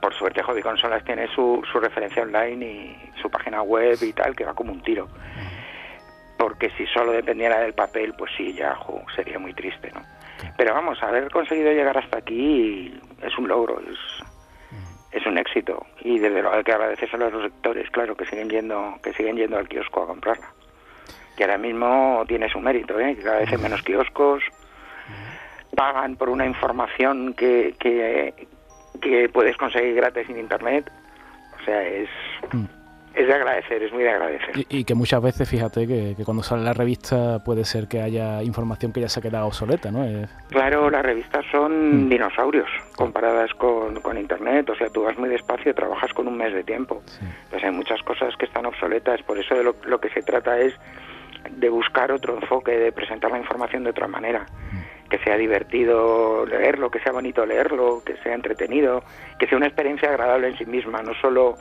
[0.00, 4.34] por suerte Hobby Consolas tiene su, su referencia online y su página web y tal,
[4.34, 5.08] que va como un tiro.
[6.42, 8.76] Porque si solo dependiera del papel, pues sí, ya
[9.14, 10.02] sería muy triste, ¿no?
[10.56, 13.96] Pero vamos, haber conseguido llegar hasta aquí es un logro, es,
[15.12, 18.50] es un éxito y desde luego hay que agradecer a los lectores, claro, que siguen
[18.50, 20.48] yendo, que siguen yendo al kiosco a comprarla.
[21.36, 23.14] Que ahora mismo tiene su mérito, ¿eh?
[23.14, 24.42] que cada vez hay menos kioscos,
[25.76, 28.48] pagan por una información que, que,
[29.00, 30.90] que puedes conseguir gratis en internet.
[31.60, 32.08] O sea, es,
[32.50, 32.81] mm
[33.14, 34.66] es de agradecer, es muy de agradecer.
[34.68, 38.92] Y, que muchas veces, fíjate, que, cuando sale la revista puede ser que haya información
[38.92, 40.06] que ya se ha quedado obsoleta, ¿no?
[40.48, 42.08] Claro, las revistas son mm.
[42.08, 46.54] dinosaurios comparadas con, con, Internet, o sea, tú vas muy despacio, trabajas con un mes
[46.54, 47.02] de tiempo.
[47.50, 50.58] Pues hay muchas cosas que están obsoletas, por eso de lo, lo, que se trata
[50.58, 50.74] es
[51.50, 54.46] de buscar otro enfoque, de presentar la información de otra manera.
[54.72, 55.10] Mm.
[55.10, 59.04] Que sea divertido leerlo, que sea bonito leerlo, que sea entretenido,
[59.38, 61.56] que sea una experiencia agradable en sí misma, no solo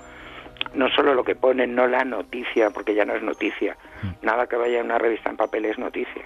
[0.73, 3.75] no solo lo que ponen, no la noticia, porque ya no es noticia.
[4.01, 4.25] Mm.
[4.25, 6.23] Nada que vaya en una revista en papel es noticia.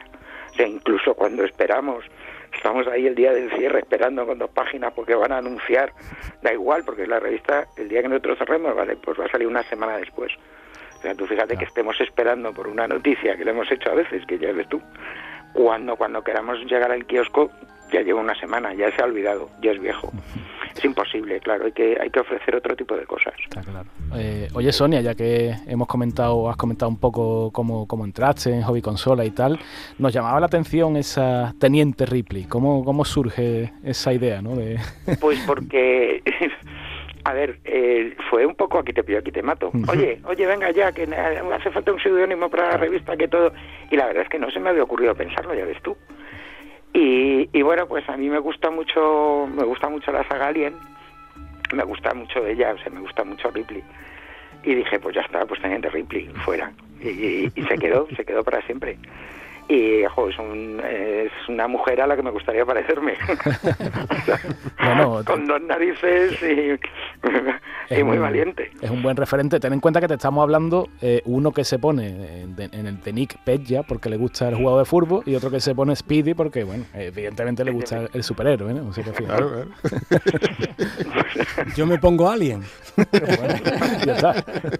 [0.51, 2.05] O sea, incluso cuando esperamos,
[2.53, 5.91] estamos ahí el día del cierre esperando con dos páginas porque van a anunciar,
[6.41, 9.47] da igual, porque la revista, el día que nosotros cerremos, vale, pues va a salir
[9.47, 10.31] una semana después.
[10.97, 13.95] O sea, tú fíjate que estemos esperando por una noticia, que lo hemos hecho a
[13.95, 14.81] veces, que ya ves tú,
[15.53, 17.51] cuando, cuando queramos llegar al kiosco,
[17.95, 20.11] ya lleva una semana, ya se ha olvidado, ya es viejo.
[20.75, 23.33] Es imposible, claro, hay que, hay que ofrecer otro tipo de cosas.
[24.17, 28.61] Eh, oye, Sonia, ya que hemos comentado, has comentado un poco cómo, cómo entraste en
[28.63, 29.57] Hobby Consola y tal,
[29.97, 32.43] nos llamaba la atención esa Teniente Ripley.
[32.43, 34.55] ¿Cómo, cómo surge esa idea, no?
[34.55, 34.77] De...
[35.21, 36.21] Pues porque...
[37.23, 39.71] A ver, eh, fue un poco aquí te pido, aquí te mato.
[39.87, 41.07] Oye, oye, venga ya, que
[41.55, 43.51] hace falta un seudónimo para la revista, que todo.
[43.89, 45.97] Y la verdad es que no se me había ocurrido pensarlo, ya ves tú.
[46.97, 50.75] Y, bueno, pues a mí me gusta mucho, me gusta mucho la saga Alien,
[51.73, 53.83] me gusta mucho ella, o sea, me gusta mucho Ripley.
[54.63, 56.71] Y dije, pues ya está, pues teniente Ripley, fuera.
[57.01, 58.97] y se quedó, se quedó para siempre
[59.67, 60.11] y es,
[61.47, 63.13] una mujer a la que me gustaría parecerme.
[65.25, 68.71] con dos narices y, muy valiente.
[68.81, 69.59] Es un buen referente.
[69.59, 73.13] Ten en cuenta que te estamos hablando eh, uno que se pone en, el de
[73.13, 76.33] Nick Pedja porque le gusta el jugador de fútbol y otro que se pone Speedy
[76.33, 78.73] porque, bueno, evidentemente le gusta el superhéroe.
[78.73, 78.91] ¿no?
[81.75, 82.61] Yo me pongo Alien.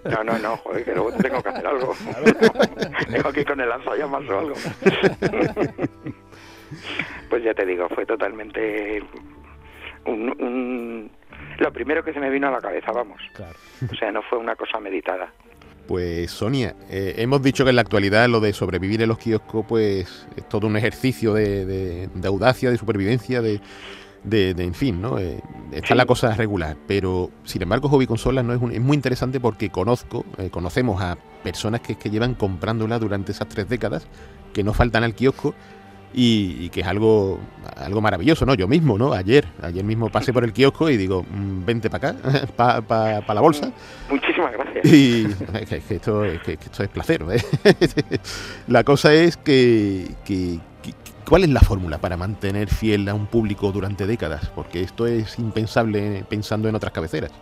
[0.04, 1.94] No, no, no, joder, que luego tengo que hacer algo.
[3.10, 4.54] tengo que ir con el lanzallamas o algo.
[7.30, 9.02] pues ya te digo, fue totalmente
[10.06, 11.10] un,
[11.58, 13.20] lo primero que se me vino a la cabeza, vamos.
[13.90, 15.32] O sea, no fue una cosa meditada.
[15.86, 19.64] Pues Sonia, eh, hemos dicho que en la actualidad lo de sobrevivir en los kioscos
[19.68, 23.60] pues es todo un ejercicio de, audacia, de supervivencia, de,
[24.26, 25.18] de, en fin, ¿no?
[25.18, 25.40] Eh,
[25.72, 29.70] está la cosa regular, pero sin embargo Hobby Consolas no es, es muy interesante porque
[29.70, 34.06] conozco, eh, conocemos a personas que, que llevan comprándola durante esas tres décadas
[34.52, 35.54] que no faltan al kiosco
[36.18, 37.38] y, que es algo,
[37.76, 38.54] algo maravilloso, ¿no?
[38.54, 39.12] Yo mismo, ¿no?
[39.12, 43.40] Ayer, ayer mismo pasé por el kiosco y digo, mm, vente para acá, para la
[43.40, 43.70] bolsa.
[44.10, 44.86] Muchísimas gracias.
[44.86, 45.26] Y
[45.66, 47.42] que, esto, esto, es placer, ¿eh?
[48.68, 50.08] La cosa es que,
[51.28, 54.50] ¿cuál es la fórmula para mantener fiel a un público durante décadas?
[54.54, 57.32] Porque esto es impensable pensando en otras cabeceras.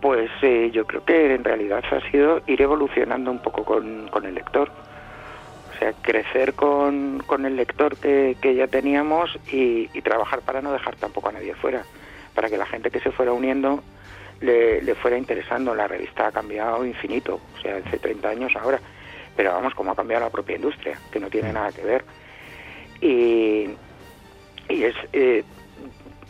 [0.00, 4.24] Pues eh, yo creo que en realidad ha sido ir evolucionando un poco con, con
[4.24, 4.70] el lector
[5.76, 10.72] o sea, crecer con, con el lector que, que ya teníamos y, trabajar para no
[10.72, 11.82] dejar tampoco a nadie fuera,
[12.34, 13.82] para que la gente que se fuera uniendo
[14.40, 15.74] le, le fuera interesando.
[15.74, 18.80] La revista ha cambiado infinito, o sea, hace 30 años ahora.
[19.36, 22.04] pero vamos, como ha cambiado la propia industria, que no tiene nada que ver.
[23.00, 23.68] Y,
[24.68, 25.44] y es eh,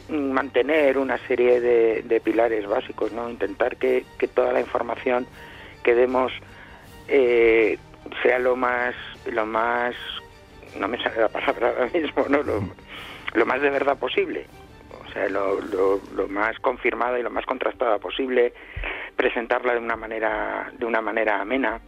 [0.08, 3.28] mantener una serie de, de, pilares básicos, ¿no?
[3.28, 5.26] Intentar que, que, toda la información
[5.82, 6.32] que demos
[7.08, 7.78] eh,
[8.22, 8.94] sea lo más,
[9.26, 9.94] lo más,
[10.78, 12.42] no me sale la palabra ahora mismo, ¿no?
[12.42, 12.62] Lo,
[13.34, 14.46] lo más de verdad posible,
[15.06, 18.52] o sea, lo, lo, lo, más confirmada y lo más contrastada posible,
[19.16, 21.80] presentarla de una manera, de una manera amena,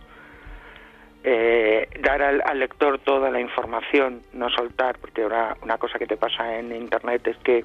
[1.24, 6.06] eh, dar al, al, lector toda la información, no soltar, porque ahora una cosa que
[6.06, 7.64] te pasa en internet es que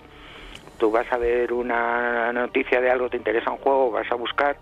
[0.78, 4.58] tú vas a ver una noticia de algo, te interesa un juego, vas a buscar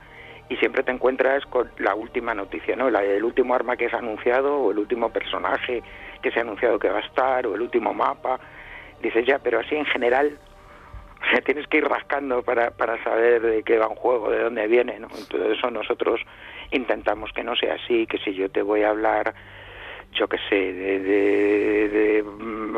[0.50, 2.90] y siempre te encuentras con la última noticia, ¿no?
[2.90, 5.82] La, el último arma que se ha anunciado o el último personaje
[6.22, 8.38] que se ha anunciado que va a estar o el último mapa.
[9.02, 10.38] Dices ya, pero así en general,
[11.46, 15.00] tienes que ir rascando para, para saber de qué va un juego, de dónde viene,
[15.00, 15.08] ¿no?
[15.08, 16.22] Entonces eso nosotros
[16.72, 19.34] intentamos que no sea así, que si yo te voy a hablar,
[20.14, 22.24] yo qué sé, de, de, de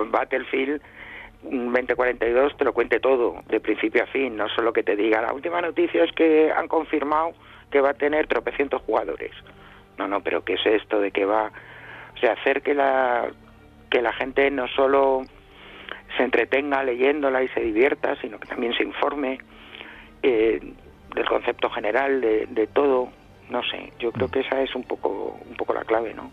[0.09, 0.81] Battlefield,
[1.43, 5.33] 2042 te lo cuente todo, de principio a fin, no solo que te diga la
[5.33, 7.33] última noticia es que han confirmado
[7.69, 9.31] que va a tener tropecientos jugadores.
[9.97, 11.51] No, no, pero ¿qué es esto de que va?
[12.15, 13.29] O sea, hacer que la,
[13.89, 15.23] que la gente no solo
[16.17, 19.39] se entretenga leyéndola y se divierta, sino que también se informe
[20.21, 20.59] eh,
[21.15, 23.09] del concepto general de, de todo.
[23.49, 26.31] No sé, yo creo que esa es un poco, un poco la clave, ¿no?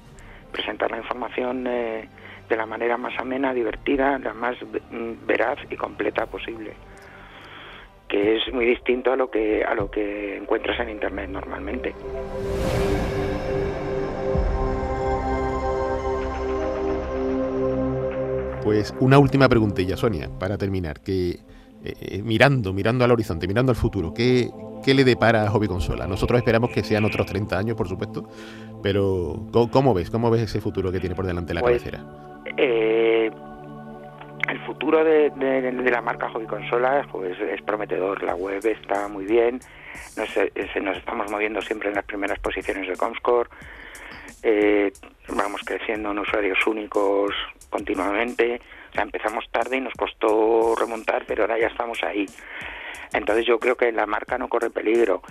[0.52, 2.08] Presentar la información eh,
[2.48, 4.56] de la manera más amena, divertida, la más
[5.26, 6.72] veraz y completa posible
[8.10, 11.94] que es muy distinto a lo que a lo que encuentras en internet normalmente.
[18.70, 21.40] Pues una última preguntilla, Sonia, para terminar, que
[21.84, 24.48] eh, mirando, mirando al horizonte, mirando al futuro, ¿qué,
[24.84, 26.06] ¿qué le depara a Hobby Consola?
[26.06, 28.28] Nosotros esperamos que sean otros 30 años, por supuesto,
[28.80, 30.08] pero ¿cómo, ves?
[30.08, 32.04] ¿Cómo ves ese futuro que tiene por delante la pues, cabecera?
[32.56, 33.28] Eh,
[34.48, 38.22] el futuro de, de, de, la marca Hobby Consolas pues, es prometedor.
[38.22, 39.58] La web está muy bien,
[40.16, 40.28] nos,
[40.80, 43.50] nos estamos moviendo siempre en las primeras posiciones de Comscore,
[44.42, 44.92] eh,
[45.28, 47.34] vamos creciendo en usuarios únicos
[47.68, 48.60] continuamente.
[48.90, 52.26] O sea, empezamos tarde y nos costó remontar, pero ahora ya estamos ahí.
[53.12, 55.22] Entonces yo creo que la marca no corre peligro.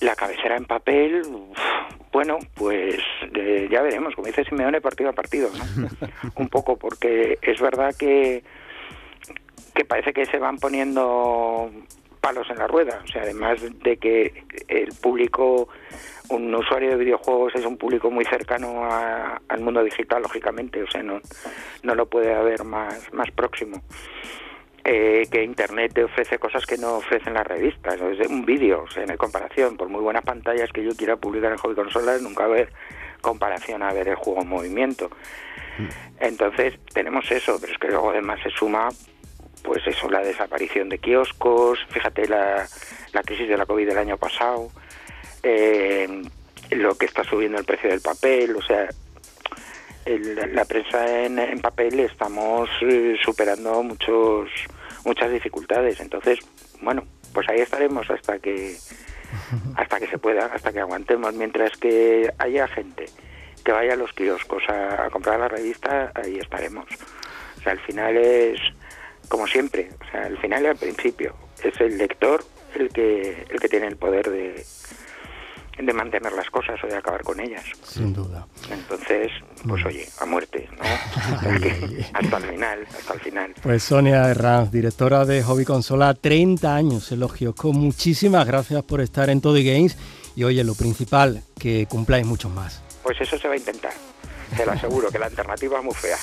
[0.00, 1.22] La cabecera en papel,
[2.12, 2.98] bueno, pues
[3.34, 5.88] eh, ya veremos, como dice Simeone, partido a partido, ¿no?
[6.36, 8.42] Un poco, porque es verdad que,
[9.74, 11.70] que parece que se van poniendo
[12.26, 15.68] palos en la rueda, o sea, además de que el público,
[16.28, 20.90] un usuario de videojuegos es un público muy cercano a, al mundo digital, lógicamente, o
[20.90, 21.20] sea, no,
[21.84, 23.80] no lo puede haber más, más próximo
[24.82, 28.00] eh, que Internet te ofrece cosas que no ofrecen las revistas.
[28.00, 31.52] Es un vídeo, o sea, en comparación, por muy buenas pantallas que yo quiera publicar
[31.52, 32.72] en hobby consolas, nunca va a haber
[33.20, 35.10] comparación a ver el juego en movimiento.
[36.18, 38.88] Entonces, tenemos eso, pero es que luego además se suma,
[39.66, 42.66] pues eso, la desaparición de kioscos, fíjate la,
[43.12, 44.70] la crisis de la COVID del año pasado,
[45.42, 46.22] eh,
[46.70, 48.88] lo que está subiendo el precio del papel, o sea,
[50.04, 54.48] el, la prensa en, en, papel estamos eh, superando muchos
[55.04, 55.98] muchas dificultades.
[56.00, 56.38] Entonces
[56.80, 57.02] bueno
[57.34, 58.76] pues ahí estaremos hasta que
[59.76, 61.34] hasta que se pueda hasta que aguantemos.
[61.34, 63.06] Mientras que haya gente
[63.64, 66.86] que vaya a los kioscos a, a comprar la revista ahí estaremos.
[67.58, 68.60] O sea al final es
[69.28, 73.60] como siempre o sea al final y al principio es el lector el que el
[73.60, 74.64] que tiene el poder de
[75.78, 77.64] de mantener las cosas o de acabar con ellas.
[77.82, 78.46] Sin duda.
[78.70, 79.30] Entonces,
[79.66, 80.82] pues oye, a muerte, ¿no?
[82.14, 83.54] hasta el final, hasta el final.
[83.62, 87.54] Pues Sonia Herranz, directora de Hobby Consola, 30 años elogios.
[87.54, 89.98] Con muchísimas gracias por estar en Todo Games
[90.34, 92.82] y oye, lo principal, que cumpláis muchos más.
[93.02, 93.92] Pues eso se va a intentar.
[94.56, 96.16] Te lo aseguro, que la alternativa es muy fea.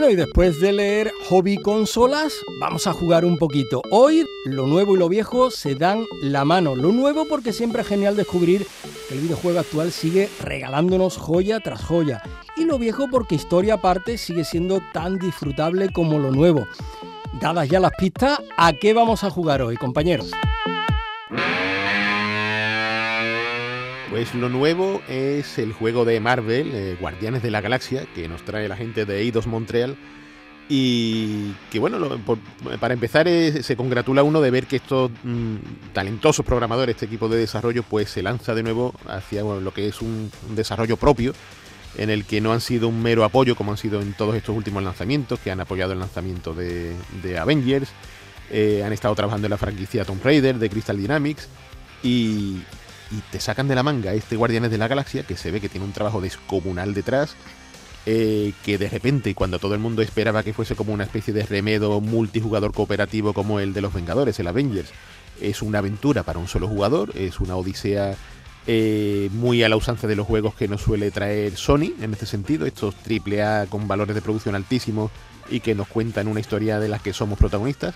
[0.00, 3.82] Bueno, y después de leer Hobby Consolas, vamos a jugar un poquito.
[3.90, 6.74] Hoy lo nuevo y lo viejo se dan la mano.
[6.74, 8.66] Lo nuevo porque siempre es genial descubrir
[9.06, 12.22] que el videojuego actual sigue regalándonos joya tras joya.
[12.56, 16.66] Y lo viejo porque historia aparte sigue siendo tan disfrutable como lo nuevo.
[17.38, 20.30] Dadas ya las pistas, ¿a qué vamos a jugar hoy, compañeros?
[24.10, 28.42] Pues lo nuevo es el juego de Marvel, eh, Guardianes de la Galaxia, que nos
[28.42, 29.96] trae la gente de Eidos Montreal.
[30.68, 31.98] Y que bueno,
[32.80, 35.56] para empezar eh, se congratula uno de ver que estos mmm,
[35.92, 40.00] talentosos programadores, este equipo de desarrollo, pues se lanza de nuevo hacia lo que es
[40.00, 41.32] un, un, desarrollo propio
[41.96, 44.56] en el que no han sido un mero apoyo como han sido en todos estos
[44.56, 46.94] últimos lanzamientos, que han apoyado el lanzamiento de,
[47.38, 47.90] Avengers,
[48.50, 51.48] eh, han estado trabajando en la franquicia Tomb Raider de Crystal Dynamics
[52.02, 52.60] y,
[53.30, 55.86] te sacan de la manga este Guardianes de la Galaxia que se ve que tiene
[55.86, 57.36] un trabajo descomunal detrás.
[58.06, 61.44] Eh, que de repente, cuando todo el mundo esperaba que fuese como una especie de
[61.44, 64.90] remedo multijugador cooperativo como el de los Vengadores, el Avengers,
[65.40, 68.16] es una aventura para un solo jugador, es una odisea
[68.66, 72.26] eh, muy a la usanza de los juegos que nos suele traer Sony en este
[72.26, 75.10] sentido, estos AAA con valores de producción altísimos
[75.50, 77.94] y que nos cuentan una historia de las que somos protagonistas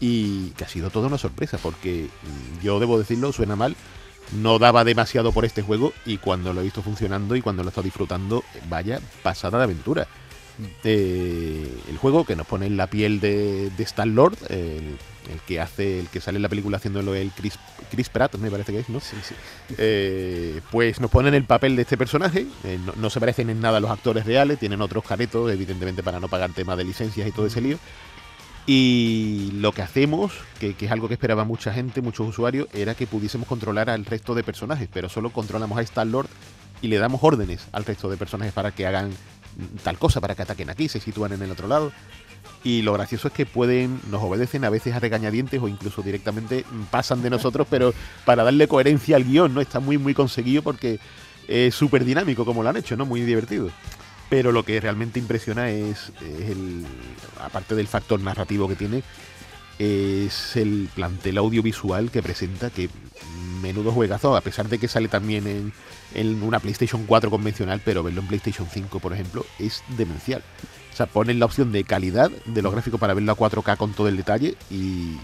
[0.00, 3.76] y que ha sido toda una sorpresa porque mm, yo debo decirlo, suena mal,
[4.32, 7.68] no daba demasiado por este juego y cuando lo he visto funcionando y cuando lo
[7.68, 10.06] he estado disfrutando, vaya pasada de aventura.
[10.58, 10.64] Mm.
[10.84, 14.96] Eh, el juego que nos pone en la piel de, de Star Lord, el
[15.30, 17.58] el que hace, el que sale en la película haciéndolo el Chris,
[17.90, 19.00] Chris Pratt, me parece que es, ¿no?
[19.00, 19.34] Sí, sí.
[19.78, 23.78] Eh, pues nos ponen el papel de este personaje, eh, no, se parecen en nada
[23.78, 27.32] a los actores reales, tienen otros caretos, evidentemente para no pagar temas de licencias y
[27.32, 27.78] todo ese lío.
[28.66, 33.06] Y lo que hacemos, que, es algo que esperaba mucha gente, muchos usuarios, era que
[33.06, 36.28] pudiésemos controlar al resto de personajes, pero solo controlamos a Star Lord
[36.80, 39.10] y le damos órdenes al resto de personajes para que hagan
[39.82, 41.92] tal cosa, para que ataquen aquí, se sitúan en el otro lado.
[42.64, 46.64] Y lo gracioso es que pueden, nos obedecen a veces a regañadientes o incluso directamente
[46.92, 47.92] pasan de nosotros, pero
[48.24, 49.60] para darle coherencia al guion, ¿no?
[49.60, 51.00] Está muy, muy conseguido porque
[51.48, 53.04] es súper dinámico como lo han hecho, ¿no?
[53.04, 53.70] Muy divertido.
[54.32, 56.86] Pero lo que realmente impresiona es, el,
[57.38, 59.02] aparte del factor narrativo que tiene,
[59.78, 62.88] es el plantel audiovisual que presenta, que
[63.60, 65.74] menudo juegazo, a pesar de que sale también en,
[66.14, 70.42] en una PlayStation 4 convencional, pero verlo en PlayStation 5, por ejemplo, es demencial.
[70.90, 73.92] O sea, ponen la opción de calidad de los gráficos para verlo a 4K con
[73.92, 75.18] todo el detalle y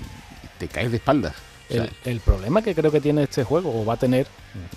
[0.58, 1.47] te caes de espaldas.
[1.68, 4.26] El, problema que creo que tiene este juego, o va a tener,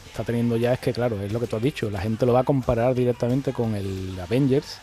[0.08, 2.34] está teniendo ya, es que, claro, es lo que tú has dicho, la gente lo
[2.34, 4.78] va a comparar directamente con el Avengers,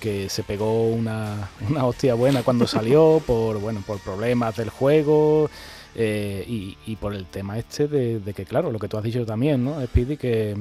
[0.00, 5.50] que se pegó una, una hostia buena cuando salió por, bueno, por problemas del juego.
[5.94, 9.26] Eh, y, por el tema este de, de, que, claro, lo que tú has dicho
[9.26, 10.16] también, ¿no, Speedy?
[10.16, 10.56] Que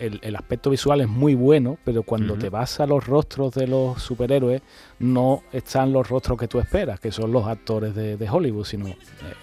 [0.00, 3.66] mm, el, aspecto visual es muy bueno, pero cuando te vas a los rostros de
[3.66, 4.62] los superhéroes,
[4.98, 8.96] no están los rostros que tú esperas, que son los actores de, Hollywood, sino eh,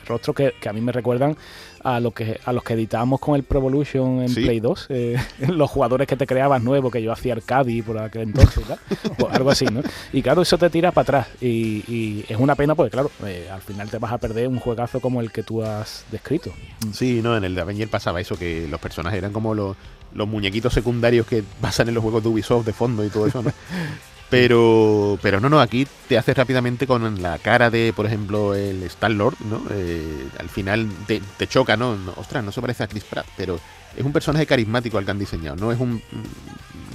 [0.06, 1.38] rostros que, a mí me recuerdan
[1.84, 5.18] a, lo que, a los que editábamos con el Pro Evolution en Play 2, eh,
[5.49, 8.64] los jugadores que te creabas nuevos, que yo hacía Arcadi por aquel entonces,
[9.20, 9.82] o algo así, ¿no?
[10.12, 13.62] Y claro, eso te tira para atrás, y, es una pena porque, claro, eh, al
[13.62, 16.51] final te vas a perder un juegazo como el que tú has descrito.
[16.91, 19.76] Sí, no, en el de Avenger pasaba eso, que los personajes eran como los
[20.16, 23.43] los muñequitos secundarios que pasan en los juegos de Ubisoft de fondo y todo eso.
[24.30, 28.82] Pero, pero no, no, aquí te haces rápidamente con la cara de, por ejemplo, el
[28.82, 29.61] Star-Lord, ¿no?
[29.70, 31.95] Eh, al final te, choca, ¿no?
[32.16, 33.59] Ostras, no se parece a Chris Pratt, pero
[33.95, 36.01] es un personaje carismático al que han diseñado, no es un,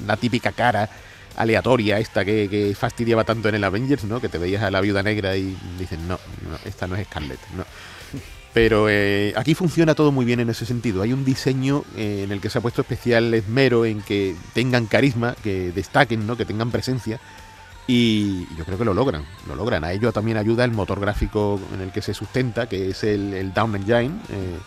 [0.03, 0.91] una típica cara
[1.37, 4.21] aleatoria esta que, que, fastidiaba tanto en el Avengers, ¿no?
[4.21, 7.39] Que te veías a la viuda negra y dices, no, no esta no es Scarlett,
[7.57, 7.65] no.
[8.59, 11.03] Pero eh, aquí funciona todo muy bien en ese sentido.
[11.03, 14.87] Hay un diseño eh, en el que se ha puesto especial esmero en que tengan
[14.87, 16.37] carisma, que destaquen, ¿no?
[16.37, 17.21] que tengan presencia.
[17.87, 19.85] Y yo creo que lo logran, lo logran.
[19.85, 23.53] A ello también ayuda el motor gráfico en el que se sustenta, que es el,
[23.55, 24.19] Down Engine.
[24.29, 24.59] Eh,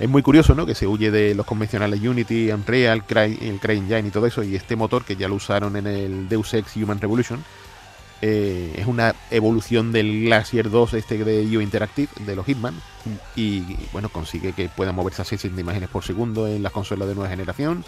[0.00, 0.64] es muy curioso, ¿no?
[0.64, 4.74] Que se huye de los convencionales Unity, Unreal, el CryEngine y todo eso, y este
[4.74, 7.44] motor que ya lo usaron en el Deus Ex Human Revolution,
[8.26, 12.74] eh, es una evolución del Glacier 2 este de IO Interactive, de los Hitman,
[13.36, 17.14] y bueno, consigue que pueda moverse a 600 imágenes por segundo en las consolas de
[17.14, 17.84] nueva generación.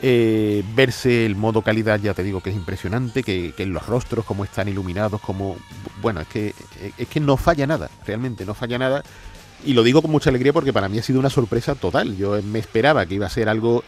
[0.00, 4.24] Eh, verse el modo calidad, ya te digo que es impresionante, que, en los rostros,
[4.24, 5.56] como están iluminados, como.
[6.00, 6.54] Bueno, es que,
[6.96, 9.02] es que no falla nada, realmente no falla nada.
[9.64, 12.16] Y lo digo con mucha alegría porque para mí ha sido una sorpresa total.
[12.16, 13.82] Yo me esperaba que iba a ser algo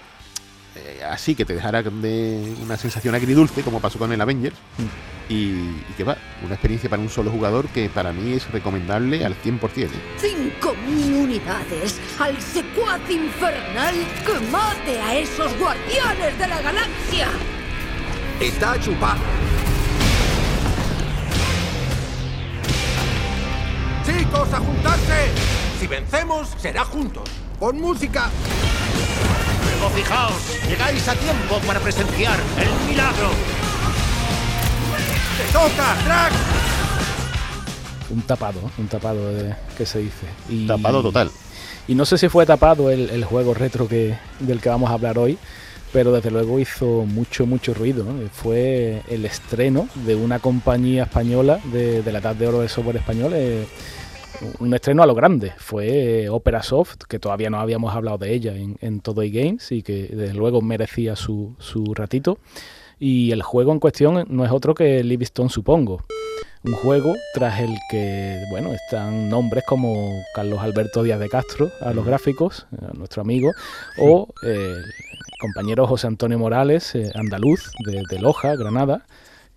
[0.77, 4.57] eh, así que te dejara de una sensación agridulce, como pasó con el Avengers.
[4.79, 5.33] Mm.
[5.33, 9.37] Y, que va, una experiencia para un solo jugador que para mí es recomendable al
[9.41, 9.61] 100%.
[9.61, 12.01] ¡5.000 unidades!
[12.19, 13.95] ¡Al secuaz infernal
[14.27, 17.29] que mate a esos guardianes de la galaxia!
[18.41, 19.21] Está chupado.
[24.05, 25.29] ¡Chicos, a juntarse!
[25.79, 27.31] Si vencemos, será juntos.
[27.61, 28.31] ¡Con música!
[29.95, 30.33] Fijaos,
[30.69, 33.31] llegáis a tiempo para presenciar el milagro.
[35.37, 36.33] ¡Te toca, crack!
[38.11, 40.27] Un tapado, un tapado de, que se dice.
[40.49, 41.31] Y, tapado total.
[41.87, 45.19] Y no sé si fue tapado el, juego retro que, del que vamos a hablar
[45.19, 45.39] hoy,
[45.93, 48.05] pero desde luego hizo mucho, mucho ruido.
[48.33, 53.33] Fue el estreno de una compañía española de, la edad de oro del software español.
[53.35, 53.67] Eh,
[54.59, 55.53] un estreno a lo grande.
[55.59, 59.83] Fue Opera Soft, que todavía no habíamos hablado de ella en, en todo eGames y
[59.83, 62.39] que desde luego merecía su, su ratito.
[62.99, 66.05] Y el juego en cuestión no es otro que Livingstone, supongo.
[66.63, 71.95] Un juego tras el que, bueno, están nombres como Carlos Alberto Díaz de Castro a
[71.95, 73.53] los gráficos, nuestro amigo,
[73.97, 79.07] o eh, el compañero José Antonio Morales, eh, andaluz, de, Loja, Granada,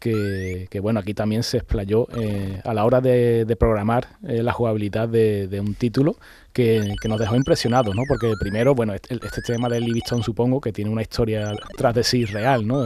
[0.03, 5.59] que, bueno, aquí también se explayó eh, a la hora de, programar la jugabilidad de,
[5.59, 6.15] un título
[6.51, 8.03] que, nos dejó impresionados, ¿no?
[8.07, 12.03] Porque primero, bueno, este, este tema de Livingstone supongo que tiene una historia tras de
[12.03, 12.85] sí real, ¿no?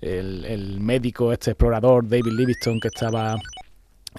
[0.00, 3.36] el, médico, este explorador David Livingstone que estaba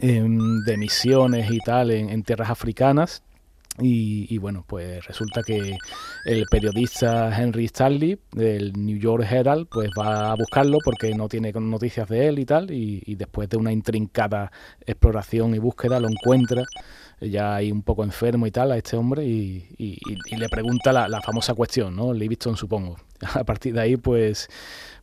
[0.02, 3.24] de misiones y tal en, tierras africanas.
[3.80, 5.78] Y, bueno, pues resulta que
[6.26, 11.52] el periodista Henry Stanley del New York Herald pues va a buscarlo porque no tiene
[11.52, 14.52] noticias de él y tal y, después de una intrincada
[14.86, 16.64] exploración y búsqueda lo encuentra
[17.20, 19.66] ya ahí un poco enfermo y tal a este hombre y,
[20.38, 22.14] le pregunta la, famosa cuestión, ¿no?
[22.14, 22.98] Livingston supongo.
[23.34, 24.50] A partir de ahí pues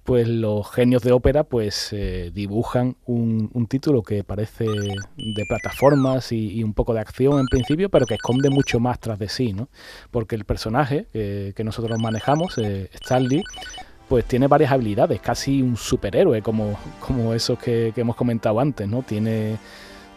[0.05, 6.62] pues los genios de ópera pues eh, dibujan un, título que parece de plataformas y,
[6.62, 9.69] un poco de acción en principio, pero que esconde mucho más tras de sí, ¿no?
[10.11, 13.43] Porque el personaje que nosotros manejamos, eh, Stanley,
[14.07, 19.03] pues tiene varias habilidades, casi un superhéroe como, como esos que hemos comentado antes, ¿no?
[19.03, 19.57] Tiene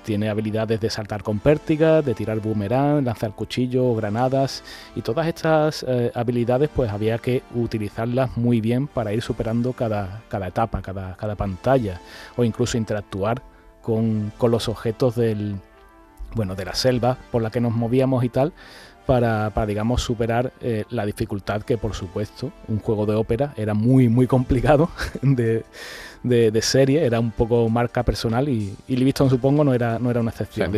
[0.08, 4.64] tiene habilidades de saltar con pértiga, de tirar boomerang, lanzar cuchillo, granadas
[4.96, 10.22] y todas estas eh, habilidades pues había que utilizarlas muy bien para ir superando cada,
[10.30, 12.00] cada etapa, cada, cada pantalla
[12.38, 13.42] o incluso interactuar
[13.82, 15.58] con, los objetos del,
[16.36, 18.54] bueno, de la selva por la que nos movíamos y tal,
[19.06, 24.08] para, digamos, superar eh, la dificultad que, por supuesto, un juego de ópera era muy,
[24.08, 24.90] muy complicado
[25.22, 25.66] de,
[26.24, 30.20] de, serie, era un poco marca personal y, y Livingston supongo no era, no era
[30.20, 30.72] una excepción.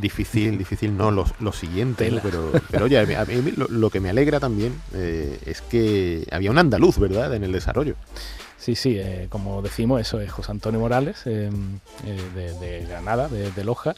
[0.00, 4.40] difícil, difícil no, lo, lo siguiente, pero, pero oye, a mí, lo, que me alegra
[4.40, 7.94] también eh, es que había un andaluz, ¿verdad?, en el desarrollo.
[8.58, 11.48] Sí, sí, eh, como decimos, eso es José Antonio Morales, eh,
[12.34, 13.94] de, Granada, de, Loja,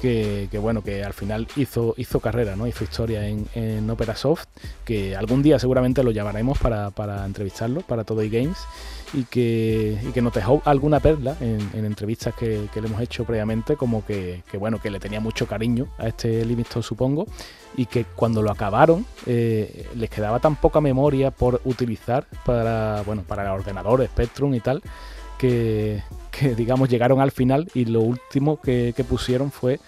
[0.00, 2.66] que, bueno, que al final hizo, hizo carrera, ¿no?
[2.66, 4.46] Hizo historia en, en Opera Soft,
[4.84, 8.58] que algún día seguramente lo llamaremos para, para entrevistarlo, para Todo y Games
[9.12, 13.76] y que, y que nos dejó alguna perla en, entrevistas que, le hemos hecho previamente,
[13.76, 17.26] como que, bueno, que le tenía mucho cariño a este Livingston, supongo,
[17.76, 23.22] y que cuando lo acabaron eh, les quedaba tan poca memoria por utilizar para, bueno,
[23.22, 24.82] para el ordenador, Spectrum y tal,
[25.40, 26.02] que,
[26.56, 29.80] digamos llegaron al final y lo último que, pusieron fue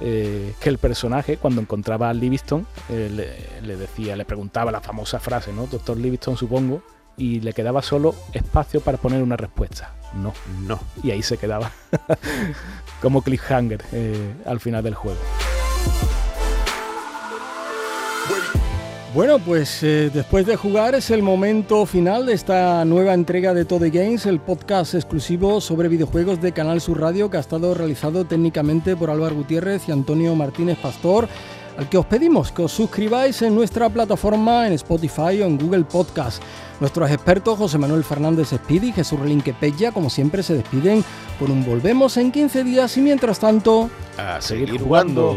[0.00, 4.80] eh, que el personaje, cuando encontraba a Livingston, eh, le, le, decía, le preguntaba la
[4.80, 5.66] famosa frase, ¿no?
[5.66, 6.82] Doctor Livingston, supongo,
[7.16, 9.94] y le quedaba solo espacio para poner una respuesta.
[10.14, 10.32] No,
[10.62, 10.80] no.
[11.02, 11.70] Y ahí se quedaba
[13.02, 15.20] como cliffhanger eh, al final del juego.
[19.12, 23.64] Bueno, pues eh, después de jugar es el momento final de esta nueva entrega de
[23.64, 28.24] Todo Games, el podcast exclusivo sobre videojuegos de Canal Sur Radio que ha estado realizado
[28.24, 31.28] técnicamente por Álvaro Gutiérrez y Antonio Martínez Pastor
[31.76, 35.84] al que os pedimos que os suscribáis en nuestra plataforma en Spotify o en Google
[35.84, 36.40] Podcast.
[36.78, 41.04] Nuestros expertos José Manuel Fernández Speedy y Jesús Relinque Pella, como siempre, se despiden
[41.38, 45.36] por un volvemos en 15 días y mientras tanto, a seguir jugando.